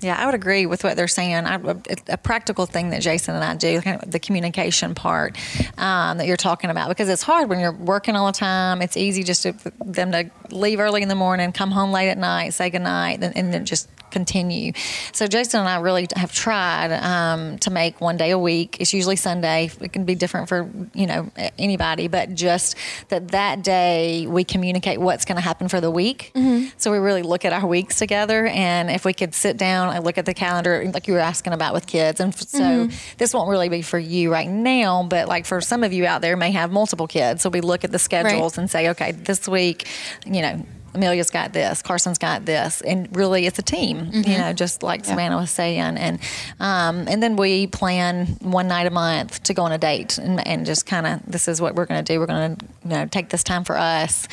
Yeah, 0.00 0.16
I 0.16 0.26
would 0.26 0.34
agree 0.36 0.66
with 0.66 0.84
what 0.84 0.96
they're 0.96 1.08
saying. 1.08 1.34
I, 1.34 1.56
a, 1.56 1.76
a 2.10 2.16
practical 2.16 2.66
thing 2.66 2.90
that 2.90 3.02
Jason 3.02 3.34
and 3.34 3.42
I 3.42 3.56
do, 3.56 3.80
kind 3.80 4.00
of 4.00 4.10
the 4.10 4.20
communication 4.20 4.94
part 4.94 5.36
um, 5.76 6.18
that 6.18 6.26
you're 6.28 6.36
talking 6.36 6.70
about, 6.70 6.88
because 6.88 7.08
it's 7.08 7.22
hard 7.22 7.48
when 7.48 7.58
you're 7.58 7.72
working 7.72 8.14
all 8.14 8.26
the 8.26 8.32
time. 8.38 8.80
It's 8.80 8.96
easy 8.96 9.24
just 9.24 9.42
to, 9.42 9.54
for 9.54 9.70
them 9.84 10.12
to 10.12 10.30
leave 10.50 10.78
early 10.78 11.02
in 11.02 11.08
the 11.08 11.16
morning, 11.16 11.50
come 11.50 11.72
home 11.72 11.90
late 11.90 12.10
at 12.10 12.18
night, 12.18 12.54
say 12.54 12.70
goodnight, 12.70 13.24
and, 13.24 13.36
and 13.36 13.52
then 13.52 13.64
just 13.64 13.88
continue. 14.10 14.72
So 15.12 15.26
Jason 15.26 15.60
and 15.60 15.68
I 15.68 15.80
really 15.80 16.06
have 16.16 16.32
tried 16.32 16.92
um, 16.92 17.58
to 17.58 17.70
make 17.70 18.00
one 18.00 18.16
day 18.16 18.30
a 18.30 18.38
week. 18.38 18.76
It's 18.80 18.92
usually 18.92 19.16
Sunday. 19.16 19.70
It 19.80 19.92
can 19.92 20.04
be 20.04 20.14
different 20.14 20.48
for 20.48 20.68
you 20.94 21.06
know 21.06 21.30
anybody, 21.58 22.08
but 22.08 22.34
just 22.34 22.76
that 23.08 23.28
that 23.28 23.62
day 23.62 24.26
we 24.26 24.44
communicate 24.44 25.00
what's 25.00 25.24
going 25.24 25.36
to 25.36 25.42
happen 25.42 25.68
for 25.68 25.80
the 25.80 25.90
week. 25.90 26.32
So 26.76 26.92
we 26.92 26.98
really 26.98 27.22
look 27.22 27.44
at 27.44 27.52
our 27.52 27.66
weeks 27.66 27.96
together, 27.98 28.46
and 28.46 28.90
if 28.90 29.04
we 29.04 29.12
could 29.12 29.34
sit 29.34 29.56
down 29.56 29.94
and 29.94 30.04
look 30.04 30.18
at 30.18 30.26
the 30.26 30.34
calendar, 30.34 30.88
like 30.94 31.06
you 31.08 31.14
were 31.14 31.20
asking 31.20 31.52
about 31.52 31.74
with 31.74 31.86
kids, 31.86 32.20
and 32.20 32.34
so 32.34 32.58
Mhm. 32.58 32.92
this 33.18 33.34
won't 33.34 33.48
really 33.50 33.68
be 33.68 33.82
for 33.82 33.98
you 33.98 34.32
right 34.32 34.48
now, 34.48 35.02
but 35.02 35.28
like 35.28 35.44
for 35.46 35.60
some 35.60 35.82
of 35.84 35.92
you 35.92 36.06
out 36.06 36.20
there 36.20 36.36
may 36.36 36.50
have 36.52 36.70
multiple 36.70 37.06
kids. 37.06 37.42
So 37.42 37.50
we 37.50 37.60
look 37.60 37.84
at 37.84 37.90
the 37.92 37.98
schedules 37.98 38.56
and 38.58 38.70
say, 38.70 38.88
okay, 38.90 39.12
this 39.12 39.48
week, 39.48 39.86
you 40.26 40.42
know. 40.42 40.62
Amelia's 40.94 41.30
got 41.30 41.52
this, 41.52 41.82
Carson's 41.82 42.18
got 42.18 42.44
this, 42.46 42.80
and 42.80 43.14
really 43.16 43.46
it's 43.46 43.58
a 43.58 43.62
team, 43.62 44.10
you 44.12 44.22
Mhm. 44.24 44.38
know, 44.38 44.52
just 44.52 44.82
like 44.82 45.00
Yeah. 45.04 45.10
Savannah 45.10 45.36
was 45.36 45.50
saying, 45.50 45.80
and 45.96 46.18
um, 46.60 47.06
and 47.08 47.22
then 47.22 47.36
we 47.36 47.66
plan 47.66 48.26
one 48.40 48.68
night 48.68 48.86
a 48.86 48.90
month 48.90 49.42
to 49.44 49.54
go 49.54 49.62
on 49.64 49.72
a 49.72 49.78
date, 49.78 50.18
and, 50.18 50.44
and 50.46 50.64
just 50.66 50.86
kind 50.86 51.06
of 51.06 51.20
this 51.26 51.46
is 51.48 51.60
what 51.60 51.74
we're 51.74 51.86
going 51.86 52.02
to 52.04 52.12
do. 52.12 52.18
We're 52.18 52.26
going 52.26 52.56
to 52.56 52.64
you 52.84 52.90
know 52.90 53.06
take 53.06 53.28
this 53.28 53.44
time 53.44 53.64
for 53.64 53.76
us, 53.78 54.26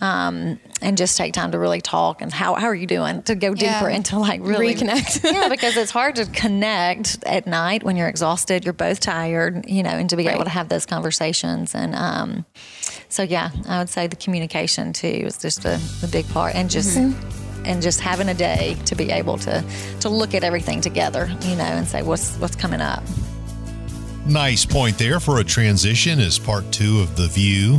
um, 0.00 0.58
and 0.80 0.96
just 0.96 1.16
take 1.16 1.32
time 1.32 1.52
to 1.52 1.58
really 1.58 1.80
talk 1.80 2.22
and 2.22 2.32
how 2.32 2.54
how 2.54 2.66
are 2.66 2.74
you 2.74 2.86
doing 2.86 3.22
to 3.24 3.34
go 3.34 3.54
Yeah. 3.56 3.78
deeper 3.80 3.88
into 3.90 4.18
like 4.18 4.40
really 4.42 4.74
Reconnect. 4.74 5.24
yeah, 5.32 5.48
because 5.48 5.76
it's 5.76 5.90
hard 5.90 6.16
to 6.16 6.26
connect 6.32 7.22
at 7.24 7.46
night 7.46 7.82
when 7.82 7.96
you're 7.96 8.08
exhausted, 8.08 8.64
you're 8.64 8.72
both 8.72 9.00
tired, 9.00 9.68
you 9.68 9.82
know, 9.82 9.90
and 9.90 10.08
to 10.10 10.16
be 10.16 10.26
able 10.28 10.44
to 10.44 10.50
have 10.50 10.68
those 10.68 10.86
conversations. 10.86 11.74
And 11.74 11.94
um, 11.94 12.44
so, 13.08 13.22
yeah, 13.22 13.50
I 13.66 13.78
would 13.78 13.88
say 13.88 14.06
the 14.06 14.16
communication 14.16 14.92
too 14.92 15.06
is 15.08 15.38
just 15.38 15.64
a, 15.64 15.80
a 16.02 16.06
big 16.06 16.28
part, 16.30 16.54
and 16.54 16.70
just 16.70 16.96
and 17.64 17.82
just 17.82 18.00
having 18.00 18.28
a 18.28 18.34
day 18.34 18.76
to 18.86 18.94
be 18.94 19.10
able 19.10 19.36
to 19.38 19.64
to 20.00 20.08
look 20.08 20.34
at 20.34 20.44
everything 20.44 20.80
together, 20.80 21.26
you 21.42 21.56
know, 21.56 21.64
and 21.64 21.86
say 21.86 22.02
what's 22.02 22.36
what's 22.36 22.56
coming 22.56 22.80
up. 22.80 23.02
Nice 24.26 24.64
point 24.66 24.98
there 24.98 25.20
for 25.20 25.40
a 25.40 25.44
transition 25.44 26.20
as 26.20 26.38
part 26.38 26.70
two 26.70 27.00
of 27.00 27.16
The 27.16 27.28
View. 27.28 27.78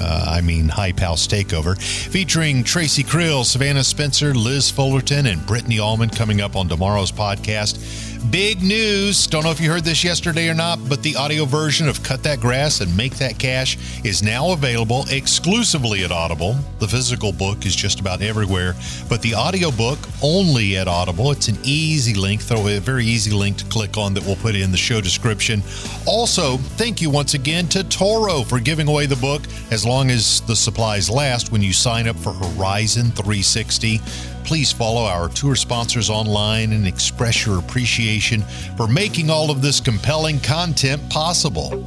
Uh, 0.00 0.24
I 0.28 0.40
mean, 0.40 0.68
Hype 0.68 0.98
House 0.98 1.26
Takeover, 1.26 1.80
featuring 1.80 2.64
Tracy 2.64 3.02
Creel, 3.02 3.44
Savannah 3.44 3.84
Spencer, 3.84 4.34
Liz 4.34 4.70
Fullerton, 4.70 5.26
and 5.26 5.44
Brittany 5.46 5.78
Allman 5.78 6.10
coming 6.10 6.40
up 6.40 6.56
on 6.56 6.68
tomorrow's 6.68 7.12
podcast. 7.12 8.13
Big 8.30 8.62
news. 8.62 9.26
Don't 9.26 9.44
know 9.44 9.50
if 9.50 9.60
you 9.60 9.70
heard 9.70 9.84
this 9.84 10.02
yesterday 10.02 10.48
or 10.48 10.54
not, 10.54 10.78
but 10.88 11.02
the 11.02 11.14
audio 11.14 11.44
version 11.44 11.88
of 11.88 12.02
Cut 12.02 12.22
That 12.22 12.40
Grass 12.40 12.80
and 12.80 12.96
Make 12.96 13.16
That 13.16 13.38
Cash 13.38 13.76
is 14.02 14.22
now 14.22 14.52
available 14.52 15.04
exclusively 15.10 16.04
at 16.04 16.10
Audible. 16.10 16.56
The 16.78 16.88
physical 16.88 17.32
book 17.32 17.66
is 17.66 17.76
just 17.76 18.00
about 18.00 18.22
everywhere, 18.22 18.74
but 19.08 19.20
the 19.20 19.34
audio 19.34 19.70
book 19.70 19.98
only 20.22 20.76
at 20.76 20.88
Audible. 20.88 21.32
It's 21.32 21.48
an 21.48 21.58
easy 21.64 22.14
link, 22.14 22.40
throw 22.40 22.66
a 22.66 22.80
very 22.80 23.04
easy 23.04 23.30
link 23.30 23.58
to 23.58 23.64
click 23.66 23.98
on 23.98 24.14
that 24.14 24.24
we'll 24.24 24.36
put 24.36 24.54
in 24.54 24.72
the 24.72 24.78
show 24.78 25.00
description. 25.00 25.62
Also, 26.06 26.56
thank 26.56 27.02
you 27.02 27.10
once 27.10 27.34
again 27.34 27.68
to 27.68 27.84
Toro 27.84 28.42
for 28.42 28.58
giving 28.58 28.88
away 28.88 29.06
the 29.06 29.16
book 29.16 29.42
as 29.70 29.84
long 29.84 30.10
as 30.10 30.40
the 30.42 30.56
supplies 30.56 31.10
last 31.10 31.52
when 31.52 31.62
you 31.62 31.72
sign 31.72 32.08
up 32.08 32.16
for 32.16 32.32
Horizon 32.32 33.10
360. 33.12 34.00
Please 34.44 34.70
follow 34.70 35.04
our 35.04 35.28
tour 35.30 35.56
sponsors 35.56 36.10
online 36.10 36.72
and 36.72 36.86
express 36.86 37.46
your 37.46 37.58
appreciation 37.58 38.42
for 38.76 38.86
making 38.86 39.30
all 39.30 39.50
of 39.50 39.62
this 39.62 39.80
compelling 39.80 40.38
content 40.40 41.02
possible. 41.08 41.82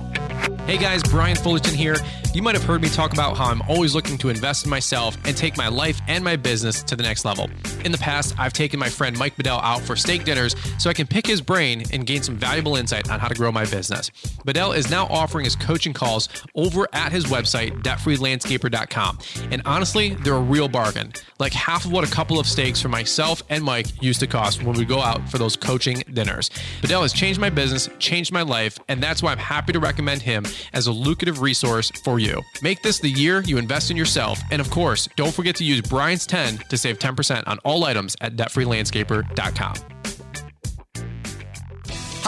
Hey 0.66 0.78
guys, 0.78 1.04
Brian 1.04 1.38
Fullerton 1.38 1.76
here. 1.76 1.96
You 2.34 2.44
might 2.44 2.56
have 2.56 2.64
heard 2.64 2.82
me 2.82 2.90
talk 2.90 3.14
about 3.14 3.36
how 3.36 3.46
I'm 3.46 3.62
always 3.64 3.96
looking 3.96 4.18
to 4.20 4.30
invest 4.30 4.66
in 4.66 4.70
myself 4.70 5.18
and 5.26 5.36
take 5.36 5.58
my 5.58 5.70
life 5.70 6.00
and 6.08 6.24
my 6.24 6.36
business 6.36 6.84
to 6.84 6.96
the 6.96 7.02
next 7.02 7.26
level. 7.26 7.50
In 7.84 7.92
the 7.92 7.98
past, 7.98 8.36
I've 8.38 8.54
taken 8.54 8.80
my 8.80 8.90
friend 8.90 9.18
Mike 9.18 9.36
Bedell 9.38 9.60
out 9.60 9.82
for 9.82 9.96
steak 9.96 10.24
dinners 10.24 10.56
so 10.78 10.90
I 10.90 10.94
can 10.94 11.08
pick 11.08 11.26
his 11.26 11.42
brain 11.42 11.84
and 11.92 12.06
gain 12.06 12.22
some 12.22 12.36
valuable 12.36 12.76
insight 12.76 13.10
on 13.10 13.20
how 13.20 13.28
to 13.28 13.34
grow 13.34 13.52
my 13.52 13.66
business. 13.66 14.12
Bedell 14.46 14.74
is 14.74 14.92
now 14.92 15.06
offering 15.08 15.46
his 15.46 15.56
coaching 15.56 15.94
calls 15.94 16.30
over 16.54 16.88
at 16.94 17.12
his 17.12 17.26
website, 17.26 17.82
debtfreelandscaper.com. 17.82 19.20
And 19.52 19.62
honestly, 19.66 20.10
they're 20.16 20.36
a 20.36 20.40
real 20.40 20.68
bargain. 20.68 21.14
Like 21.40 21.54
half 21.54 21.86
of 21.86 21.92
what 21.92 22.08
a 22.08 22.12
couple 22.12 22.40
of 22.40 22.46
steaks 22.46 22.82
for 22.82 22.90
myself 22.90 23.42
and 23.50 23.64
Mike 23.64 23.88
used 24.02 24.20
to 24.20 24.28
cost 24.28 24.64
when 24.64 24.78
we 24.78 24.86
go 24.86 25.02
out 25.02 25.28
for 25.30 25.38
those 25.38 25.56
coaching 25.56 26.04
dinners. 26.14 26.52
Bedell 26.82 27.02
has 27.02 27.14
changed 27.14 27.40
my 27.40 27.50
business, 27.50 27.90
changed 28.00 28.32
my 28.32 28.42
life, 28.42 28.78
and 28.88 29.02
that's 29.02 29.24
why 29.24 29.32
I'm 29.32 29.38
happy 29.38 29.74
to 29.74 29.80
recommend 29.80 30.22
him 30.22 30.46
as 30.74 30.88
a 30.88 30.92
lucrative 30.92 31.42
resource 31.42 31.92
for 32.04 32.17
you. 32.20 32.42
Make 32.62 32.82
this 32.82 33.00
the 33.00 33.10
year 33.10 33.42
you 33.42 33.58
invest 33.58 33.92
in 33.92 33.98
yourself. 33.98 34.40
And 34.52 34.60
of 34.62 34.70
course, 34.70 35.08
don't 35.16 35.34
forget 35.34 35.56
to 35.58 35.64
use 35.64 35.82
Brian's 35.82 36.26
10 36.26 36.58
to 36.70 36.78
save 36.78 37.00
10% 37.00 37.48
on 37.48 37.60
all 37.60 37.84
items 37.86 38.16
at 38.22 38.36
debtfreelandscaper.com. 38.36 39.97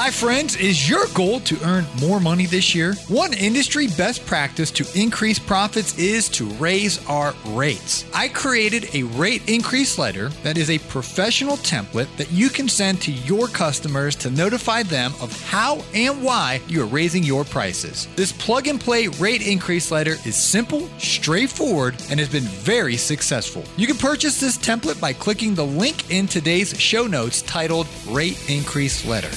Hi, 0.01 0.11
friends. 0.11 0.55
Is 0.55 0.89
your 0.89 1.07
goal 1.13 1.41
to 1.41 1.61
earn 1.61 1.85
more 1.99 2.21
money 2.21 2.45
this 2.45 2.73
year? 2.73 2.93
One 3.09 3.33
industry 3.33 3.87
best 3.97 4.25
practice 4.25 4.71
to 4.71 4.87
increase 4.97 5.39
profits 5.39 5.99
is 5.99 6.29
to 6.29 6.45
raise 6.51 7.05
our 7.07 7.35
rates. 7.47 8.05
I 8.13 8.29
created 8.29 8.95
a 8.95 9.03
rate 9.03 9.49
increase 9.49 9.97
letter 9.97 10.29
that 10.41 10.57
is 10.57 10.69
a 10.69 10.79
professional 10.87 11.57
template 11.57 12.07
that 12.15 12.31
you 12.31 12.47
can 12.47 12.69
send 12.69 13.01
to 13.01 13.11
your 13.11 13.49
customers 13.49 14.15
to 14.15 14.29
notify 14.29 14.83
them 14.83 15.11
of 15.19 15.37
how 15.43 15.83
and 15.93 16.23
why 16.23 16.61
you 16.69 16.81
are 16.81 16.87
raising 16.87 17.25
your 17.25 17.43
prices. 17.43 18.07
This 18.15 18.31
plug 18.31 18.69
and 18.69 18.79
play 18.79 19.07
rate 19.07 19.45
increase 19.45 19.91
letter 19.91 20.15
is 20.25 20.41
simple, 20.41 20.87
straightforward, 20.97 22.01
and 22.09 22.21
has 22.21 22.29
been 22.29 22.43
very 22.43 22.95
successful. 22.95 23.65
You 23.75 23.85
can 23.85 23.97
purchase 23.97 24.39
this 24.39 24.57
template 24.57 25.01
by 25.01 25.11
clicking 25.11 25.55
the 25.55 25.65
link 25.65 26.09
in 26.09 26.25
today's 26.25 26.79
show 26.79 27.05
notes 27.05 27.41
titled 27.41 27.85
Rate 28.07 28.49
Increase 28.49 29.05
Letter. 29.05 29.35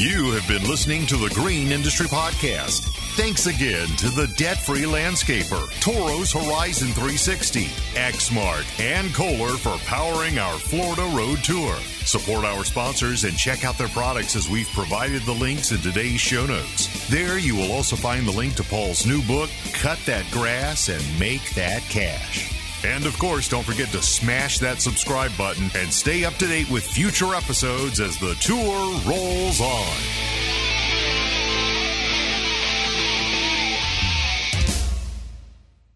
You 0.00 0.32
have 0.32 0.48
been 0.48 0.66
listening 0.66 1.04
to 1.08 1.18
the 1.18 1.28
Green 1.34 1.72
Industry 1.72 2.06
Podcast. 2.06 2.88
Thanks 3.18 3.44
again 3.44 3.86
to 3.98 4.08
the 4.08 4.32
debt 4.38 4.56
free 4.56 4.84
landscaper, 4.84 5.68
Toro's 5.82 6.32
Horizon 6.32 6.88
360, 6.88 7.66
Exmark, 7.96 8.64
and 8.80 9.12
Kohler 9.12 9.58
for 9.58 9.76
powering 9.84 10.38
our 10.38 10.58
Florida 10.58 11.02
Road 11.14 11.44
Tour. 11.44 11.74
Support 12.06 12.46
our 12.46 12.64
sponsors 12.64 13.24
and 13.24 13.36
check 13.36 13.62
out 13.62 13.76
their 13.76 13.88
products 13.88 14.36
as 14.36 14.48
we've 14.48 14.70
provided 14.70 15.20
the 15.24 15.34
links 15.34 15.70
in 15.70 15.80
today's 15.80 16.18
show 16.18 16.46
notes. 16.46 16.88
There 17.10 17.38
you 17.38 17.54
will 17.54 17.70
also 17.70 17.94
find 17.94 18.26
the 18.26 18.32
link 18.32 18.54
to 18.54 18.62
Paul's 18.62 19.04
new 19.04 19.20
book, 19.24 19.50
Cut 19.74 19.98
That 20.06 20.24
Grass 20.30 20.88
and 20.88 21.20
Make 21.20 21.54
That 21.56 21.82
Cash. 21.90 22.59
And 22.82 23.04
of 23.04 23.18
course, 23.18 23.48
don't 23.48 23.64
forget 23.64 23.88
to 23.88 24.02
smash 24.02 24.58
that 24.60 24.80
subscribe 24.80 25.36
button 25.36 25.70
and 25.74 25.92
stay 25.92 26.24
up 26.24 26.34
to 26.34 26.46
date 26.46 26.70
with 26.70 26.82
future 26.82 27.34
episodes 27.34 28.00
as 28.00 28.18
the 28.18 28.34
tour 28.40 29.00
rolls 29.06 29.60
on. 29.60 29.96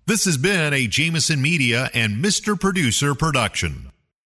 This 0.06 0.26
has 0.26 0.36
been 0.36 0.74
a 0.74 0.86
Jamison 0.86 1.40
Media 1.40 1.88
and 1.94 2.22
Mr. 2.22 2.60
Producer 2.60 3.14
production. 3.14 3.90